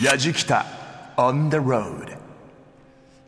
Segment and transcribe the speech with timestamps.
[0.00, 0.64] やじきた
[1.18, 2.16] on the road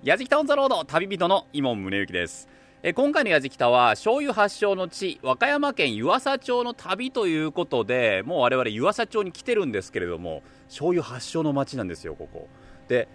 [0.03, 2.49] やじきたオンザロード旅人の伊門宗行です。
[2.83, 12.49] え今回のやじきたは醤油発祥の地和歌山県湯浅町の旅ということでもう我々湯浅町に来てるんですけれども醤油発祥の町なんですよここ。
[12.89, 13.09] で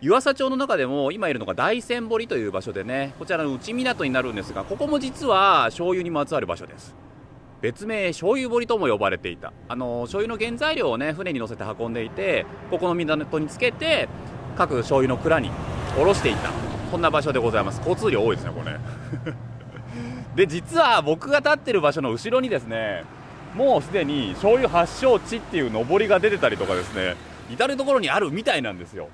[0.00, 6.94] 湯浅町の中でも今いるのが大山堀という場所でねこちらの内港になるんですがここも実は醤油にまつわる場所です。
[7.60, 9.52] 別名醤油堀とも呼ばれていた。
[9.68, 14.08] あの醤油の原材料をね船に乗せて運んでいてここの港につけて
[14.56, 15.50] 各醤油の蔵に
[15.98, 16.50] 卸していた。
[16.90, 17.78] こんな場所でございます。
[17.78, 18.78] 交通量多いですねこれ。
[20.36, 23.04] で実は僕が立ってる場所の後ろにですね
[23.54, 27.14] もうすでに醤油発祥地っていう上りが出てたりとかですね
[27.50, 29.08] 至る所にあるみたいなんですよ。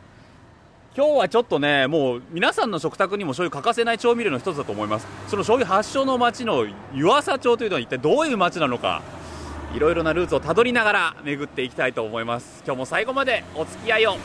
[0.97, 5.07] 今日はちょっとねもう皆さんの食卓にも醤油欠かせない調味料の一つだと思います。
[5.29, 9.03] その醤油発祥の町の湯浅町というのは一体どういう町なのか
[9.73, 12.65] いろいろなルーツをたどりながら巡っていきたいと思います。
[12.67, 14.17] 今日も最後までお付き合いを。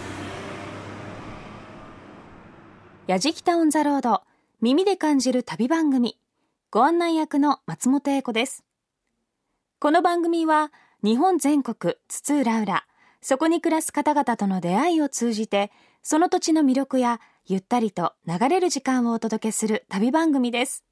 [3.06, 4.24] やじきたオンザロード
[4.60, 6.18] 耳で感じる旅番組。
[6.72, 8.64] ご案内役の松本英子です。
[9.80, 10.72] この番組は
[11.04, 12.84] 日本全国津々浦々
[13.22, 15.72] そこに暮らす方々との出会いを通じて
[16.08, 20.84] その土地の魅力やゆったりと流れる時間をお届けする旅番組です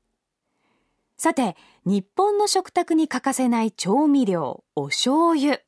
[1.18, 5.60] さて日本の食卓に欠かせない調味料お醤油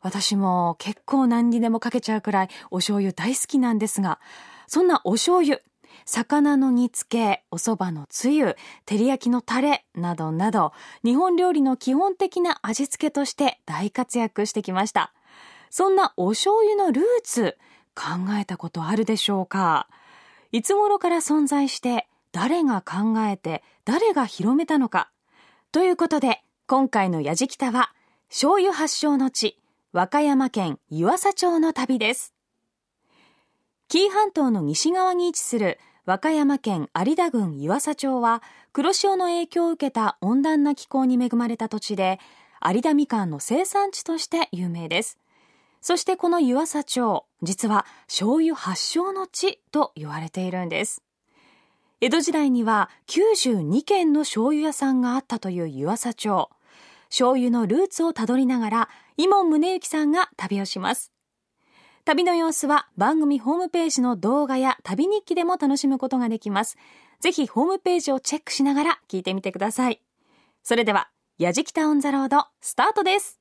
[0.00, 4.18] 私も結構何にでもかけちゃうくらいお醤油大好きなんですが
[4.66, 5.60] そんなお醤油
[6.04, 10.72] 魚の煮付け、お蕎麦のつゆ、照り焼きのタレなどなど、
[11.04, 15.14] 日本料理の基本的な味付けとして大活躍してきました。
[15.70, 17.56] そんなお醤油のルーツ、
[17.96, 19.88] 考えたことあるでしょうか？
[20.52, 25.10] いつ頃から存在して、誰が考えて、誰が広めたのか？
[25.72, 27.92] ということで、今回のやじきたは、
[28.28, 29.58] 醤油発祥の地、
[29.92, 32.34] 和歌山県湯浅町の旅です。
[33.88, 42.18] 紀伊半島の西側に位置する和歌山県有田郡湯浅町は黒潮の影響を受けた温暖な気候に恵まれた土地で
[42.64, 45.18] 有田みかんの生産地として有名です
[45.80, 51.02] そしてこの湯浅町実は醤油発祥の地と言われているんです
[52.00, 56.50] 江戸時代には92軒の醤油屋さんがあったという湯浅町
[57.08, 61.12] 醤油のルーツをたどりながら伊門宗行さんが旅をします
[62.06, 66.76] 旅の様子は番組ホームページの動画や旅日記でも楽しむことができます。
[67.18, 70.00] ぜひホームページをチェックしながら聞いてみてください。
[70.62, 73.40] それでは、やじきたオンザロード、スタートです。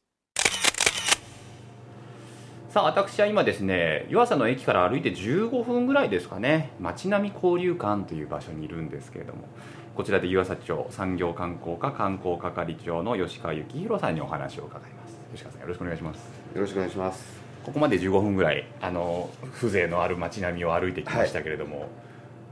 [2.75, 9.47] さあ私は今ですね湯浅の駅から歩いて15分ぐらいですかね町並み交流館という場所にいるんですけれども
[9.95, 16.17] こちらで湯浅町産業観光課観光係長の吉川幸宏さんにお話を伺います吉川さんよろしくお願いします
[16.53, 17.41] よろしくお願いします。
[17.63, 21.87] ここまで15分ぐらいあの風情のある街並みを歩いてきましたけれども、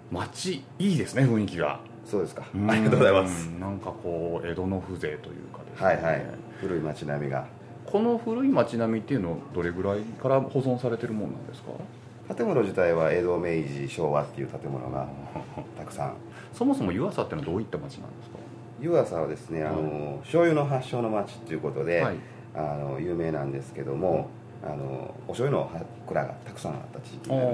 [0.09, 2.43] 街いいですね雰囲気がそうですか。
[2.43, 3.49] ありがとうございます。
[3.49, 6.25] うんなんかこう江戸の風情というかですねはいはい。
[6.61, 7.45] 古い街並みが。
[7.93, 12.33] この古い街並みっていうのはどれぐらいから保存されてるもんなんですか？
[12.35, 13.45] 建物自体は江戸、明
[13.87, 15.07] 治、昭和っていう建物が
[15.77, 16.13] たくさん。
[16.51, 18.37] そもそも湯浅ってのはどういった町なんですか？
[18.81, 22.15] 湯浅はですね、あの醤油の発祥の町っていうことで、はい。
[22.55, 24.27] あの有名なんですけども、
[24.63, 25.69] あのお醤油の
[26.07, 27.53] 蔵がたくさんあった地域になりま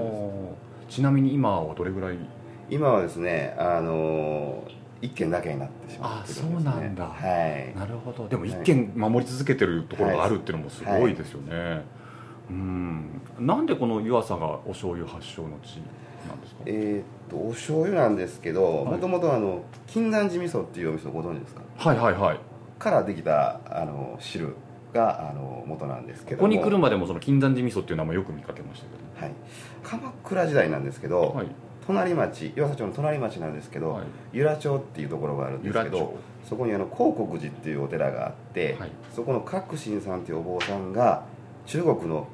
[0.90, 0.96] す。
[0.96, 2.18] ちなみに今はどれぐらい？
[2.70, 4.64] 今はですね、あの
[5.02, 6.50] 一軒だけになってしまってるんですね。
[6.50, 7.06] あそうなんだ。
[7.06, 7.78] はい。
[7.78, 8.28] なるほど。
[8.28, 11.86] でもはい一軒守り続けてるところがあるっていうのもすごいですよね、
[12.50, 13.22] うん。
[13.40, 15.82] なんでこの湯浅がお醤油発祥の地
[16.28, 16.62] なんですか？
[16.66, 18.94] えーっとお醤油なんですけど、はい。
[18.94, 21.62] もともとあの金山寺味噌っていうお味噌ご存知ですか？
[21.78, 22.40] はいはいはい。
[22.78, 24.56] からできたあの汁
[24.94, 26.48] があの元なんですけども。
[26.48, 29.34] ここに来るまでもその金山寺味噌っていう名前よく見かけましたけはい、
[29.84, 31.48] 鎌倉時代なんですけど、どはい
[31.90, 34.04] 隣町岩佐町の隣町なんですけど、はい。
[34.34, 36.18] 由良町っていうところがあるんですけど
[36.48, 38.92] そこにあの興国寺っていうお寺があって、はい。
[39.12, 41.26] そこの覚心さんっていうお坊さんが
[41.66, 42.28] 中国の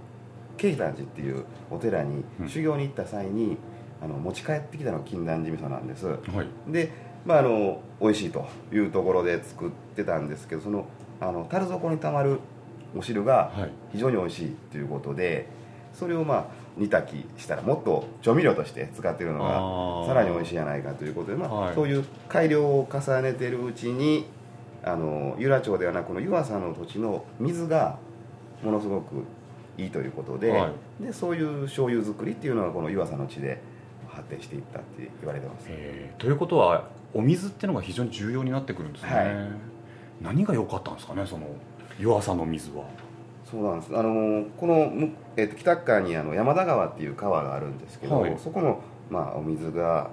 [0.57, 2.49] 慶丹寺っていうお寺にうん。
[2.49, 3.57] 修行に行った際に、
[4.01, 6.05] あの持ち帰ってきたのが金丹寺味噌なんです。
[6.05, 6.71] はい。
[6.71, 6.91] で
[7.25, 10.85] まああの美味しいというところで作ってたんですけどその
[11.21, 12.41] あの樽底にたまる
[12.93, 13.71] お汁がはい。
[13.93, 15.47] 非常に美味しいということで
[15.93, 20.07] それをまあ煮炊きしたらもっと調味料として使っているのあがー。
[20.07, 21.75] さらに美味しいじゃないかということで、まあはい。
[21.75, 24.25] そういう改良を重ねてるうちに
[24.83, 27.97] あの由良町ではなくこの湯浅の土地の水が
[28.63, 29.23] ものすごく
[29.77, 33.61] いいということで,、はでそういう醤油作りっていうのがこの湯浅の地で
[34.07, 35.65] 発展していったって言われてます。
[35.69, 36.21] えー。
[36.21, 39.25] ということはお水っていうのが非常に重要になってくるんですね、はい。
[40.21, 41.47] 何が良かったんですかねその
[41.99, 42.83] 湯浅の水は
[43.55, 43.97] そうなんです。
[43.97, 48.35] あのこの、むえーと北側にあの山田川っていう川があるんですけど、はい。
[48.37, 50.09] そこの、まあ、お水が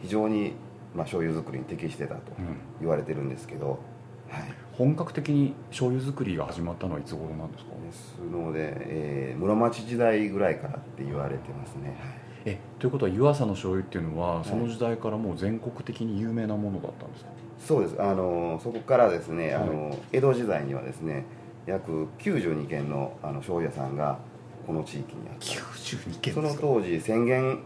[0.00, 0.52] 非常に、
[0.94, 2.56] まあ、醤油作りに適してたとうん。
[2.80, 3.80] 言われてるんですけど、
[4.28, 7.70] はい、本格的に醤油作りが始まったのはいつ頃なんですか？
[7.86, 11.96] ですので、えー室町時代ぐらいからって言われてますね、
[12.44, 18.02] えということは湯浅の醤油っていうのはその時代からもう全国的に有名なものだったんですか、そうです。
[18.02, 19.62] あのそこからですね、はい。
[19.62, 21.24] あの江戸時代にはですね
[21.66, 24.18] 約92軒のあの醤油屋さんが
[24.66, 25.44] この地域にあった。
[25.44, 27.60] 92件その当時宣言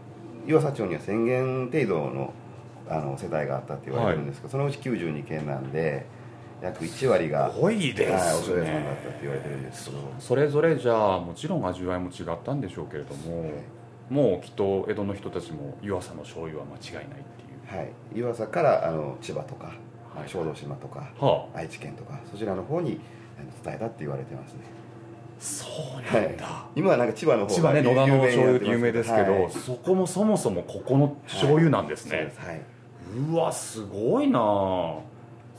[0.45, 2.33] 湯浅町には1000軒程度の
[2.89, 6.05] あの世帯があったって言われてるんですけど、そのうち92軒なんで
[6.61, 9.97] 約1割がすごいですね、はい、お醤油屋さんだったって言われてるんですけど。
[10.19, 13.51] それぞれじゃあもちろん味わいも違ったんでしょうけれども、
[14.09, 17.77] もうきっと江戸の人たちも湯浅の醤油は間違いないっていう。
[17.77, 19.67] はい、湯浅からあの千葉とか、
[20.13, 20.29] はい。
[20.29, 21.59] 小豆島とかはあ。
[21.59, 22.99] 愛知県とかそちらの方に
[23.63, 24.59] 伝えたって言われてますね。
[25.39, 29.51] そうはいなんだ、今はなんか千葉の方千葉ね野田の醤油って有名ですけど、はい。
[29.51, 32.39] そこもそもそもここの醤油なんですね、そうです。
[32.39, 32.61] はい。
[33.31, 34.39] うわすごいな。
[34.39, 35.01] あそ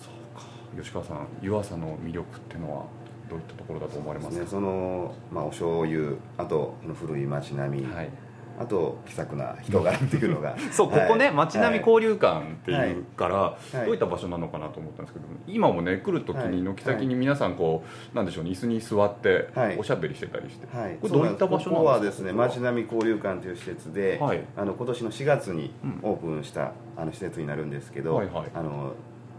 [0.08, 0.46] うか。
[0.76, 2.84] 吉川さん湯浅の魅力っていうのは
[3.28, 4.44] どういったところだと思われますか？
[4.44, 8.10] ね、その、まあ、お醤油あと古い町並み、はい、
[8.58, 10.56] あと気さくな人柄っていうのが。
[10.70, 11.34] そうここね、はい。
[11.34, 13.86] 街並み交流館っていうから、はい。
[13.86, 19.78] どういった場所なのかなと思ったんですけど今もね来る時はいに軒先に皆さんこう、なんでしょうね椅子に座ってはい。
[19.78, 24.40] おしゃべりしてたりして、はい、これどういった場所ここはですすなんでかね町並み交流館という施設で、はい。
[24.56, 25.98] あの今年の4月にうん。
[26.02, 28.50] オープンした、あの施設になるんですけど、はいはい。
[28.54, 28.92] あの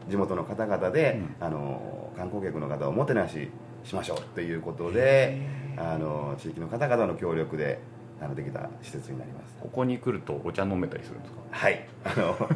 [0.09, 1.45] 地元の方々で、うん。
[1.45, 3.50] あの観光客の方をおもてなし
[3.83, 5.42] しましょうということで
[5.77, 7.80] あの地域の方々の協力で
[8.24, 9.56] あのできた施設になります。
[9.60, 11.42] ここに来るとお茶飲めたりするんですか？
[11.52, 11.88] はい。
[12.04, 12.50] あの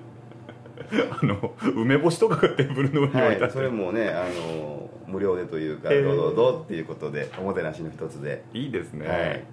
[1.20, 8.44] あの梅干しとかがテーブルの上に置いてあって、はい、それもねあの無料でというか、どうぞどうぞっていうことでおもてなしの一つで。
[8.52, 9.44] いいですね、はい。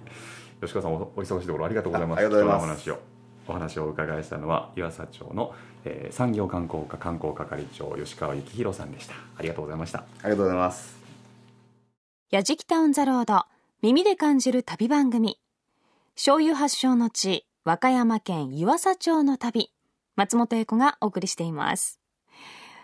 [0.60, 2.18] 吉川さんおお忙しいところありがとうございます。
[2.18, 2.90] あありがとうございます。
[2.90, 2.98] お話を
[3.46, 5.54] お話をお伺いしたのは湯浅町の、
[5.84, 9.14] えー産業観光課観光係長吉川幸宏さんでした。
[9.36, 10.00] ありがとうございました。
[10.00, 10.98] ありがとうございます。
[12.30, 13.44] やじきたオンザロード
[13.80, 15.38] 耳で感じる旅番組
[16.18, 19.70] 醤油発祥の地和歌山県湯浅町の旅
[20.16, 22.00] 松本英子がお送りしています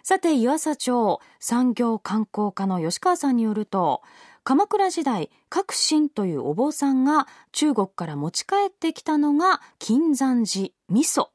[0.05, 4.03] さて湯浅町産業観光課の吉川さんによると
[4.45, 11.27] 鎌倉時代革新というお坊さんが中国から持ち帰ってきたのが金山寺味噌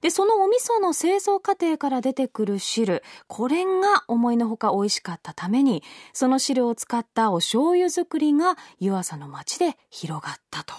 [0.00, 10.74] でそのお味噌の製造過程から出てくる汁これが思いのほか美味しかったためにその汁を使ったお醤油作りが湯浅の町で広がったと。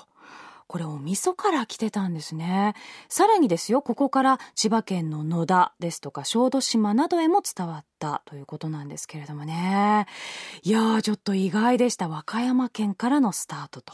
[0.68, 2.74] これお味噌から来てたんですね。
[3.08, 10.08] さらにですよ、ここから千葉県の野田ですとか小豆島などへも伝わったということなんですけれどもね。
[10.64, 12.08] いやー、ちょっと意外でした。
[12.08, 13.94] 和歌山県からのスタートと。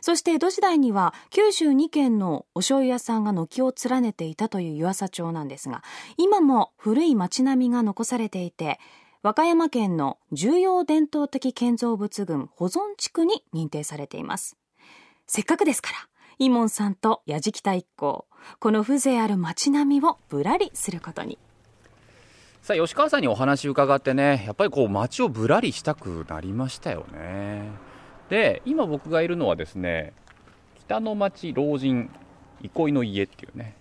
[0.00, 5.82] そして江戸時代には92軒のお醤油屋さんが軒を連ねていたという湯浅町なんですが、
[6.16, 8.78] 今も古い町並みが残されていて、
[9.22, 14.56] 和歌山県の重要伝統的建造物群保存地区に認定されています。
[15.32, 15.96] せっかくですから、
[16.40, 18.26] イモンさんと矢敷太一行、
[18.58, 21.38] この風情ある街並みをぶらりすることに。
[22.62, 27.70] さあ吉川さんにお話伺ってねやっぱりこう街をぶらりしたくなりましたよね
[28.28, 30.12] で今僕がいるのはですね
[30.80, 32.10] 北の町老人
[32.62, 33.76] 憩いの家っていうね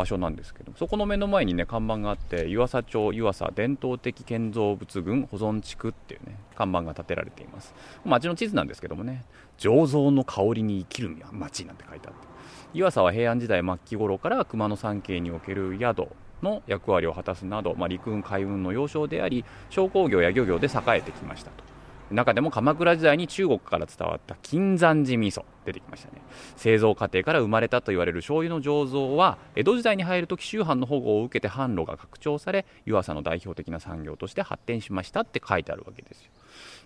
[0.00, 7.74] 場所なんですけどそこの目の前にね看板があって湯浅町湯浅伝統的建造物群保存地区っていうね看板が立てられています。
[8.04, 9.24] 町の地図なんですけどもね
[9.58, 12.28] 醸造の香りに生きる町なんて書いてあって。
[12.72, 16.06] 湯浅は平安時代末期頃から熊野山系における宿
[16.42, 21.69] の役割を果たすなど、まあ、陸運海運の要衝であり商工業や漁業で栄えてきましたと。
[22.10, 26.20] 中でも鎌倉時代に中国から伝わった金山寺味噌出てきましたね。
[26.56, 36.30] 製造過程から生まれたと言われる醤油の醸造は江戸時代に入ると紀州藩の保護を受けて販路が拡張され湯浅の代表的な産業として発展しましたって書いてあるわけですよ。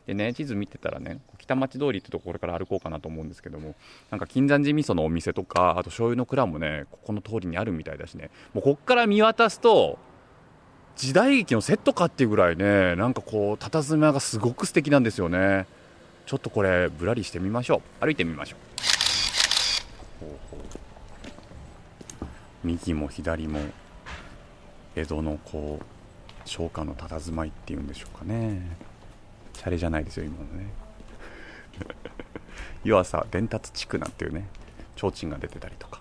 [0.07, 3.75] でね地図見てたらね北町通りってところから歩こうかなと思うんですけども
[4.11, 8.31] なんか金山寺味噌のお店とかあと醤油の蔵もねここの通りにあるみたいだしね。
[8.53, 9.99] もうこっから見渡すと
[10.97, 15.67] 時代劇のセットかっていうぐらいねなんかこう佇まがすごく素敵なんですよね。
[16.27, 18.05] ちょっとこれぶらりしてみましょう。
[18.05, 18.57] 歩いてみましょ
[20.21, 20.25] う。
[20.25, 20.61] ほうほう。
[22.63, 23.61] 右も左も
[24.97, 28.77] 江戸のこう商家の佇まいっていうんでしょうかね。
[29.55, 30.73] シャレじゃないですよ今のね。
[32.85, 34.47] 湯浅伝達地区なんていうね
[34.97, 36.01] 提灯が出てたりとか。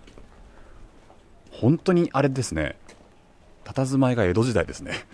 [1.52, 2.76] 本当にあれですね。
[3.66, 5.06] 佇まいが江戸時代ですね。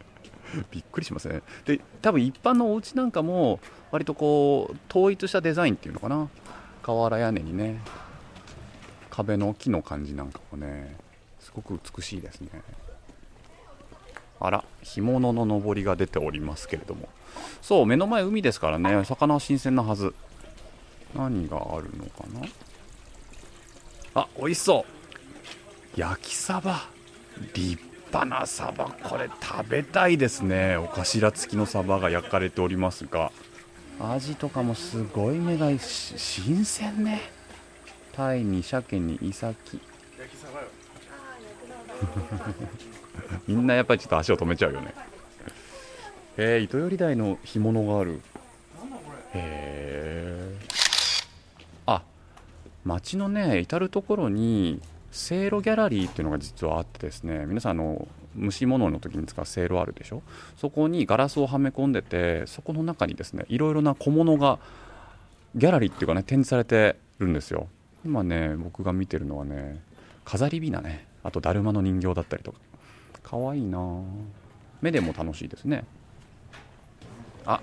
[0.70, 3.58] びっくりしますねで多分一般のお家なんかも
[3.90, 6.28] 割とこう統一したデザインっていうのかな？
[6.82, 7.80] 瓦屋根にね。
[9.10, 10.96] 壁の木の感じなんかもね。
[11.40, 12.48] すごく美しいですね。
[14.38, 17.08] あら干物ののぼりが出ておりますけれども。
[17.62, 19.04] そう目の前海ですからね。
[19.04, 20.14] 魚は新鮮なはず。
[21.14, 22.46] 何があるのかな？
[24.22, 24.84] あ美味しそ
[25.96, 26.00] う。
[26.00, 26.82] 焼きサバ。
[27.54, 30.76] 立派なサバこれ食べたいですね。
[30.76, 33.32] お頭付きのサバが焼かれておりますが。
[33.98, 37.20] 味とかもすごい目がいいし新鮮ね。
[38.12, 39.80] タイに鮭にイサキ。
[43.46, 44.94] みんなやっぱりちょっと足を止めちゃうよね。
[46.36, 48.20] えー、糸より台の干物がある。
[49.34, 50.56] へえ。
[51.86, 52.02] あ
[52.84, 54.80] 街のね至る所に
[55.16, 58.06] せいろギャラリーっていうのが実はあってですね皆さんあの
[58.38, 60.22] 蒸し物の時に使うせいろあるでしょ？
[60.58, 64.58] そこにガラスをはめ込んでてそこの中にですねいろいろな小物が
[65.54, 67.68] ギャラリーっていうかね展示されてるんですよ。
[68.04, 69.80] 今ね僕が見てるのはね
[70.24, 71.06] 飾り火なね。
[71.24, 72.58] あとだるまの人形だったりとか。
[73.22, 73.80] かわいいな。
[74.80, 75.84] 目でも楽しいですね。
[77.46, 77.60] あ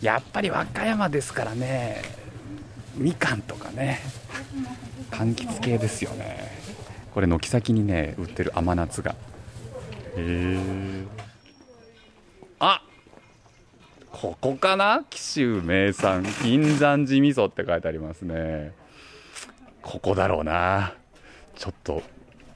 [0.00, 2.02] やっぱり和歌山ですからね。
[2.94, 4.00] みかんとかね。
[5.10, 6.57] 柑橘系ですよね。
[7.18, 9.16] これ軒先にね売ってる甘夏が。
[10.16, 11.04] へえ。
[12.60, 12.80] あ
[14.12, 15.04] ここかな？
[15.10, 16.24] 紀州名産。
[16.44, 18.72] 金山寺味噌って書いてありますね。
[19.82, 20.94] ここだろうな。
[21.56, 22.04] ちょっと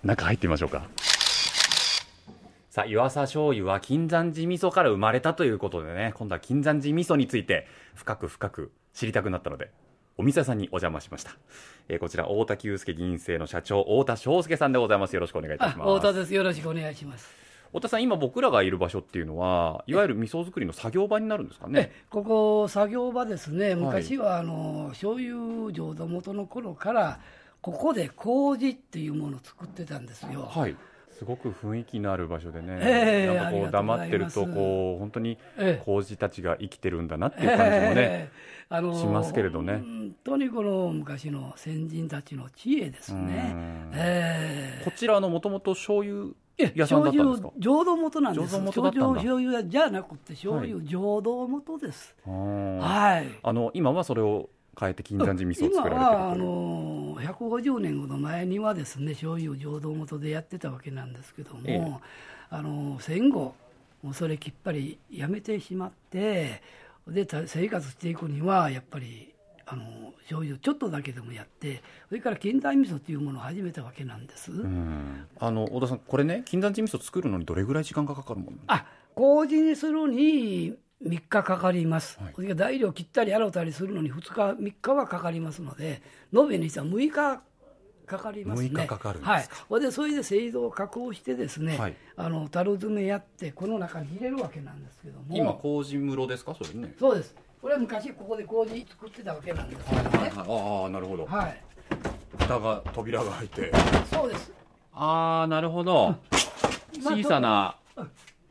[0.04, 0.87] 中入ってみましょうか。
[2.71, 6.12] さあ湯浅醤油は金山寺味噌から生まれたということでね。
[6.14, 7.66] 今度は金山寺味噌について
[7.97, 9.73] 深く深く知りたくなったので
[10.19, 11.37] お店屋さんにお邪魔しました、
[11.88, 16.35] えーこちら太田久介銀星の社長太田翔介さんでございますよろしくお願いいたします太田です。
[16.35, 17.28] よろしくお願いします。
[17.69, 21.90] 太田さん今僕らがいる場所っていうのはいわゆる味噌作りの作業場になるんですかね？
[21.92, 23.75] えここ作業場ですね。
[23.75, 27.21] 昔はあの醤油浄土元の頃から
[27.62, 30.42] ここで麹っていうものを作ってたんですよ。
[30.50, 30.76] はい
[31.12, 35.78] すごく雰囲気のある場所でね、ええなんかこう黙ってるとこう本当にえ。
[35.81, 39.75] え麹たちが生きてるんだなっていう感じもね、ええあのしますけれどね。
[39.75, 43.52] 本当にこの昔の先人たちの知恵ですね。
[43.54, 43.90] うん。
[43.95, 44.85] ええ。
[44.85, 47.49] こちらのもともと醤油え屋さんだったんですか？
[47.50, 48.50] 醤油浄土元なんです。
[48.50, 49.09] 浄土元だったんだ。
[49.21, 52.16] 醤油じゃなくて醤油浄土元です。
[52.25, 53.28] はい。
[53.42, 61.94] あの今はそれを変えて金山寺味噌を作られてる今はあの150年ほど前にはですね醤油を浄土元でやってたわけなんですけども、ええ。
[62.50, 63.54] あの戦後
[64.02, 66.60] もうそれきっぱりやめてしまって
[67.08, 69.32] でた生活していくにはやっぱり
[69.64, 74.52] あの醤油ちょっとだけでもやってそれから近代味噌というものを始めたわけなんです。
[74.52, 75.26] うん。
[75.38, 80.74] あの太田さんこれね金山寺味噌作るのにどれぐらい時間がかかるもんあ麹にするに
[81.04, 82.54] 3日かかります、はい。
[82.54, 87.42] 材料切ったり洗ったりするのに2日3日はかかりますので延べにしては6日
[88.04, 88.68] かかりますね。
[88.68, 89.66] 6日かかるんですか。
[89.71, 91.97] はい、でそれで製造加工してですね、はい。
[92.16, 95.25] あの樽詰めやってこの中に入れるわけなんですけども。
[95.30, 96.54] 今麹室ですか？
[96.54, 96.94] それね。
[96.99, 97.35] そうです。
[97.62, 100.32] これは昔ここで麹作ってたわけなんですけどね。
[100.37, 101.25] ああなるほど。
[101.26, 101.62] はい。
[102.38, 103.73] 蓋が扉が開いて。
[104.12, 104.52] そうです。
[104.92, 106.16] ああなるほど。
[107.00, 107.76] 小さな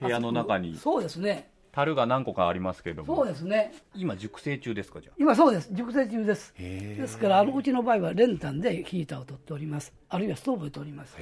[0.01, 0.75] 部屋の中に。
[0.77, 3.15] そうですね樽が何個かありますけれども。
[3.15, 3.73] そうですね。
[3.95, 5.15] 今熟成中ですかじゃあ？
[5.17, 5.69] 今そうです。
[5.71, 6.53] 熟成中です。
[6.57, 9.93] ですからあのうちの場合は練炭でヒーターを取っております。
[10.09, 11.15] あるいはストーブで取ります。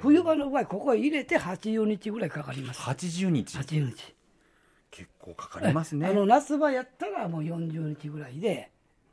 [0.00, 2.80] 冬場の場合ここへ入れて80日ぐらいかかります。
[2.80, 4.14] 80日？80日。
[4.90, 6.06] 結構かかりますね。
[6.06, 8.70] あの夏場やったらもう40日ぐらいで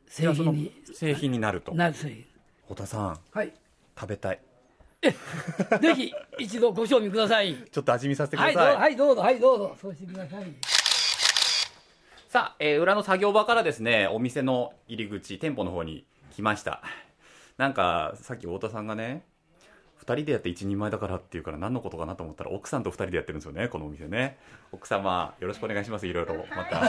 [0.08, 1.74] 製品に製品になると。
[1.76, 2.26] なる製品。
[2.64, 3.54] 太田さんはい。
[4.00, 4.40] 食べたい。
[5.82, 7.56] ぜひ一度ご賞味ください。
[7.72, 9.76] ちょっと味見させてくだはいさい、はいどうぞはいどうぞ。
[9.80, 10.46] そうしてください
[12.28, 16.82] さあ、えー裏の作業場からですねお店の入り口店舗の方に来ました。
[17.58, 19.24] なんかさっき太田さんがね
[20.08, 24.38] 2人でやって一人前だからっていうから何のことかなと思ったら奥さんと2人でやってるんですよねこのお店ね。
[24.72, 26.46] 奥様よろしくお願いしますいろいろ。
[26.56, 26.82] また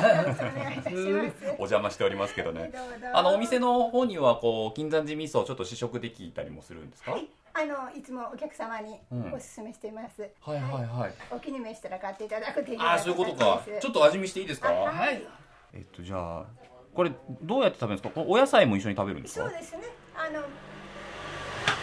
[1.59, 2.73] お邪魔しておりますけどね。
[3.13, 9.21] あのお店の方にはこう金山寺味噌をちょっと試食できたりもするんですか、はい、あのいつもお客様にうん。
[9.29, 10.23] お勧めしています。
[10.41, 11.15] はいはいはい。
[11.33, 13.63] お気に召したら買っていただくというああそういうことか。
[13.81, 14.69] ちょっと味見していいですか？
[14.69, 15.27] はい。
[15.73, 16.45] えっとじゃあ
[16.95, 18.21] これどうやって食べるんですか？
[18.23, 19.49] お野菜も一緒に食べるんですか？
[19.49, 19.83] そうですね。
[20.17, 20.41] あの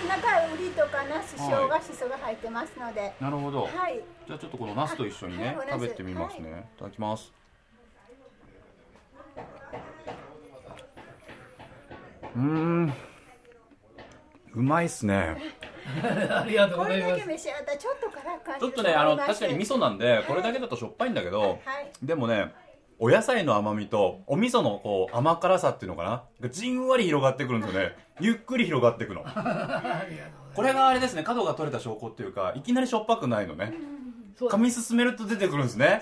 [0.08, 4.02] 中ウリとかナス、生姜、はいしそが入ってますので、なるほど、はい。
[4.28, 7.34] じゃあちょっとこのナスと一緒にねはい食べてみますね、い、ただきます。
[12.36, 12.94] うーん。
[14.56, 15.38] うまいっすね。
[16.02, 17.20] ありがとうこれございます。
[17.20, 21.60] だけ召し上がったらちょっと辛く感じるちょっとねあの確かに味噌なんでこれだけだとしょっぱいんだけど、はい。
[22.02, 22.54] でもね
[22.98, 26.24] お野菜の甘みとお味噌のこう甘辛さっていうのかな？
[26.42, 27.96] がじんわり広がってくるんですよね。
[28.22, 29.25] ゆっくり広がっていくの
[30.56, 31.24] これがあれですね。
[31.24, 33.74] 角が取れた証拠っていうかいきなりしょっぱくないのね。
[34.40, 36.02] 噛み進めると出てくるんですね。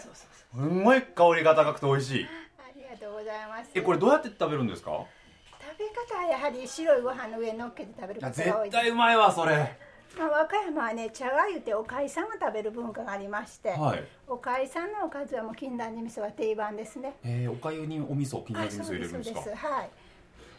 [0.53, 2.27] すんごい香りが高くて美味しい。
[2.59, 3.71] ありがとうございます。
[3.73, 4.91] えこれどうやって食べるんですか？
[4.91, 5.85] 食べ
[6.15, 9.75] 方はやはり白いご飯の上に乗っけて食べるいや方が多い絶対うまいわそれ
[10.17, 14.03] まあ、和歌山はね茶がゆっておかいさんが食べる文化がありまして、はい。
[14.27, 17.15] おかいさんのおかずはもう金丹寺味噌が定番ですね。
[17.23, 19.39] えー、おかゆにお味噌金あ味噌入れるんですか？
[19.41, 19.89] そうですはい。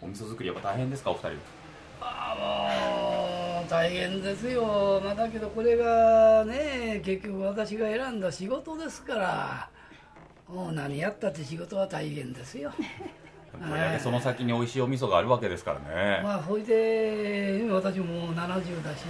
[0.02, 1.10] お味噌作りやっぱ大変ですか？
[1.12, 1.30] お二人。
[2.00, 9.70] あもう大変ですよ、まあ、だけどこれがね結局私が選んだ仕事ですから
[10.48, 12.72] もう何やったって仕事は大変ですよ
[13.58, 19.04] これだけその先に美味しいお味噌があるわけですからね、まあほいで私ももう70だし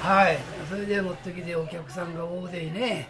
[0.00, 0.38] はい。
[0.68, 3.08] それで持ってきてお客さんが大勢ね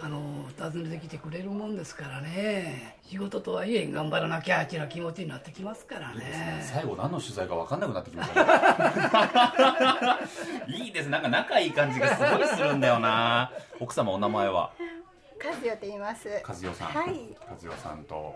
[0.00, 0.20] あの
[0.58, 2.98] 訪ねてきてくれるもんですからね。
[3.08, 6.60] 仕事とはいえ頑張らなきゃあちな気持ちになってきますからね。
[6.62, 8.50] 最後何の取材か分かんなくなってきましたね。
[10.84, 11.08] いいです。
[11.08, 13.50] なんか仲いい感じがすごいするんだよな。
[13.80, 14.70] 奥様お名前は？
[15.42, 16.28] 和代と言います。
[16.46, 17.36] 和代さん、はい。
[17.48, 18.34] 和代さんと、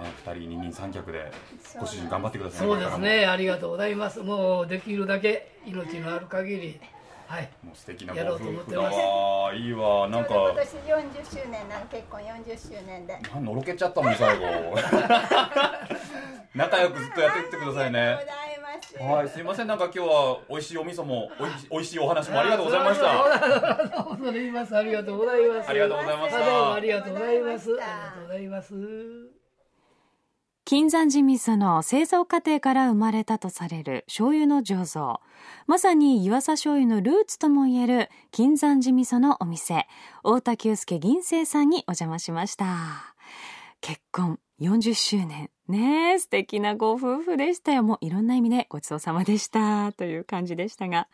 [0.00, 1.30] ね、2人二人三脚で
[1.78, 4.18] ご主人頑張ってくださいそうですねありがとうございます。
[4.20, 6.80] もうできるだけ命のある限り
[7.26, 7.42] はい。
[7.62, 8.64] ももう素敵なご夫婦。
[8.72, 10.08] だわいいわ。
[10.08, 10.34] なんか。
[10.34, 10.64] 今年40
[11.42, 13.16] 周年なん結婚40周年で。
[13.32, 14.46] あのろけちゃったもん最後。
[16.56, 18.18] 仲良くずっとやっていってくださいね。
[18.98, 19.68] はいすいません。
[19.68, 23.06] なんか今日は美味しいお味噌もおいしおいしいお話もありがとうございました。
[23.88, 24.76] た恐れ入ります。
[24.76, 25.68] ありがとうございます。
[25.68, 26.36] ありがとうございました。
[26.36, 27.70] あどうもありがとうございます。
[27.70, 29.39] ありがとうございます
[30.70, 35.20] 金山寺味噌の製造過程から生まれたとされる醤油の醸造。
[35.66, 43.16] まさに湯浅醤油のルーツともいえる金山寺味噌のお店、太田久介銀星さんにお邪魔しました。
[43.80, 45.50] 結婚40周年。
[45.68, 47.84] ね、素敵なご夫婦でしたよ。
[47.84, 49.92] もういろんな意味でごちそうさまでした。
[49.96, 51.06] という感じでしたが。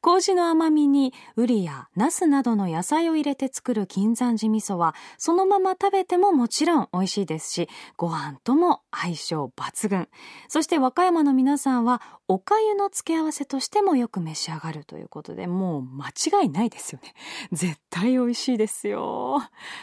[0.00, 10.08] 麹の甘みに、ウリやナスなどの野菜を入れて作る金山寺味噌は、そのまま食べてももちろん美味しいですし、ご飯とも相性抜群。
[10.48, 17.14] そして和歌山の皆さんは、お粥の付け合わせとしてもよく召し上がるということで、もう間違いないですよね。
[17.52, 19.40] 絶対美味しいですよ。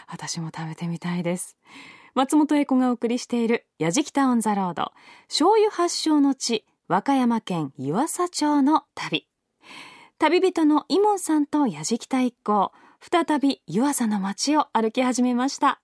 [0.08, 1.58] 私も食べてみたいです。
[2.16, 4.92] 松本英子がお送りしている、やじきたオンザロード、
[5.28, 9.28] 醤油発祥の地、和歌山県湯浅町の旅。
[10.18, 15.80] 旅人のイモンさんとやじきた一行、再び湯浅の街を歩き始めました。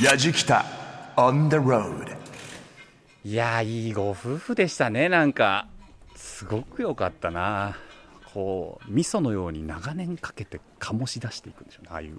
[0.00, 0.64] Yajikita
[1.16, 2.16] on the road.
[3.24, 5.68] いやーいいご夫婦でしたねなんか
[6.16, 7.76] すごく良かったな
[8.34, 12.18] こう味噌のように長年かけて醸し出していくんでしょうねああいう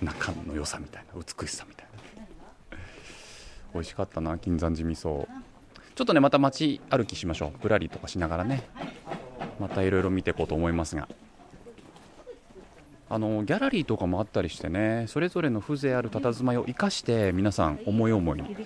[0.00, 1.87] 中の良さみたいな美しさみたいな
[3.78, 5.28] 美味しかったな金山寺味噌。
[5.94, 7.62] ちょっとねまた街歩きしましょう。
[7.62, 8.68] ぶらりとかしながらね。
[9.60, 11.08] またいろいろ見ていこうと思いますが。
[13.08, 18.56] あのギャラリーとかもあったりしてねそれぞれの風情ある佇まいを生かして皆さん思い思いに。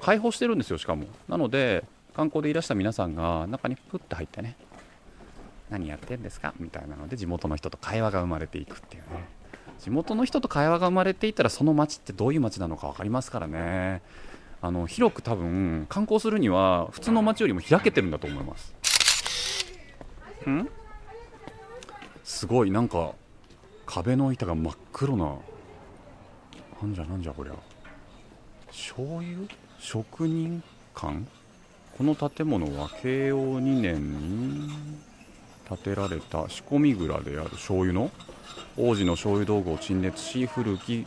[0.00, 1.04] 開放してるんですよしかも。
[1.28, 1.84] なので
[2.16, 4.56] 観光でいらした皆さんが中にプッと入ってね。
[5.68, 6.54] 何やってんですか？
[6.58, 9.28] みたいなので地元の人と会話が生まれていくっていうね。
[9.82, 14.00] 地元の人と会話が生まれていたらその街ってどういう街なのか分かりますからね。
[14.60, 18.72] あの広く多分観光するには普通の街よりも開けてるんだと思います。
[20.48, 20.68] ん？
[22.22, 22.70] すごい。
[22.70, 23.14] なんか
[23.84, 25.34] 壁の板が真っ黒な。
[26.80, 27.54] なんじゃなんじゃこりゃ。
[28.68, 29.48] 醤油？
[29.80, 30.62] 職人
[30.94, 31.26] 館？
[31.98, 34.70] この建物は慶応2年に
[35.68, 38.12] 建てられた仕込み蔵である醤油の？
[38.78, 41.06] 王子の醤油道具を陳列し古き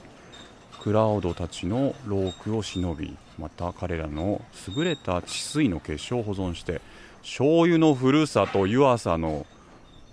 [0.84, 4.41] クラウドたちのロークを忍びまた彼らの
[4.75, 6.80] 優れた治水の結晶を保存して
[7.23, 9.47] 醤油のふるさと湯浅の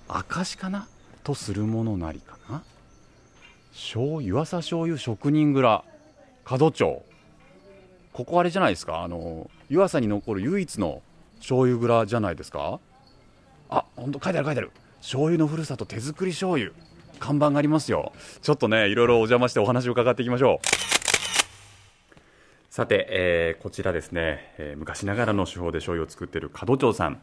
[0.09, 0.89] 証かな
[1.25, 2.63] とするものなりかな。
[3.73, 5.85] 醤湯浅醤油職人蔵
[6.49, 7.03] 門町
[8.15, 9.03] ここあれじゃないですか？
[9.03, 11.03] あの湯浅に残る唯一の
[11.39, 12.81] 醤油蔵じゃないですか？
[13.69, 14.71] あ本当書いてある書いてある。
[15.01, 16.73] 醤油のふるさと手作り醤油。
[17.21, 18.13] 看板がありますよ。
[18.43, 20.67] ちょっとねいろいろお邪魔してお話を伺っていきましょう。
[22.71, 27.21] さて、えーこちらですね、えー昔ながらの手法で醤油を作っている門町さん、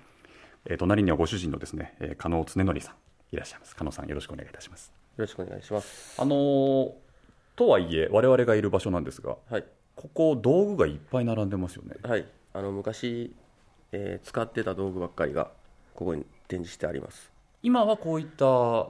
[0.65, 2.95] えー隣にはご主人のですね、えー加納恒則さん。
[3.31, 3.75] いらっしゃいます。
[3.75, 4.91] 加納さんよろしくお願いいたします。
[5.17, 6.21] よろしくお願いします。
[6.21, 6.91] あのー
[7.55, 9.65] とはいえ我々がいる場所なんですがはい。
[9.95, 11.95] ここ道具がいっぱい並んでますよね。
[12.03, 12.25] はい。
[12.53, 13.33] あの、昔、
[13.91, 15.51] えー使ってた道具ばっかりが、
[15.93, 18.45] ここに展示してあります今はこういった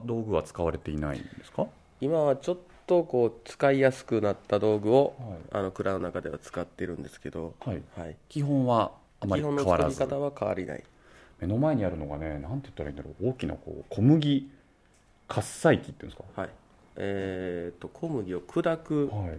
[0.05, 1.65] 道具は使われていないんですか？
[2.01, 5.39] 今はちょっとこう使いやすくなった道具を、はい。
[5.51, 7.81] あの蔵の中では使ってるんですけど、はい。
[7.97, 9.95] はい、基本はあまり基本の変わらず。
[9.95, 10.83] 作り方は変わりない。
[11.39, 13.29] 目の前にあるのがねなんて言ったらいいんだろう。
[13.29, 14.49] 大きなこう小麦
[15.27, 16.41] 喝采機っていうんですか？
[16.41, 16.49] はい。
[16.97, 19.07] えー、と小麦を砕く。
[19.07, 19.37] はい。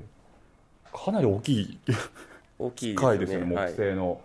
[0.92, 1.78] かなり大きい
[2.58, 3.54] 大きい機械ですよね。
[3.54, 3.70] はい。
[3.70, 4.20] 木製の、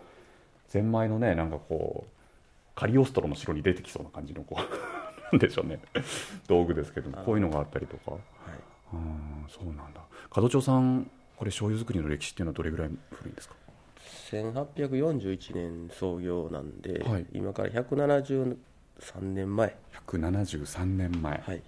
[0.68, 2.10] ゼンマイのねなんかこう
[2.74, 4.62] カリオストロの城に出てきそうな感じのこう
[5.32, 5.80] な んでしょうね。
[6.48, 8.12] 道具ですけどもこういうのがあったりとか。
[8.12, 8.20] はい。
[8.94, 10.00] うんそうなんだ。
[10.34, 13.54] 門長さんこれ醤油作りの歴史っていうのはどれぐらい古いんですか
[14.30, 17.26] ？1841年創業なんで、はい。
[17.32, 18.56] 今から173
[19.22, 19.76] 年前。
[20.06, 21.62] 173年前、はい。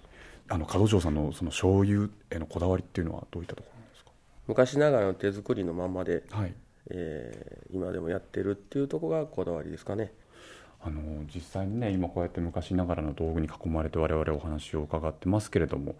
[0.49, 4.11] あの門長さんのその醤油へのこだわりっていうのはどういったところなんですか？
[4.47, 6.53] 昔ながらの手作りのまんまで、はい。
[6.89, 10.11] えー今でもやってるっていうところがこだわりですかね
[10.81, 15.95] あの実際にね今こうやって昔ながらの道具に囲まれて我々お話を伺ってますけれども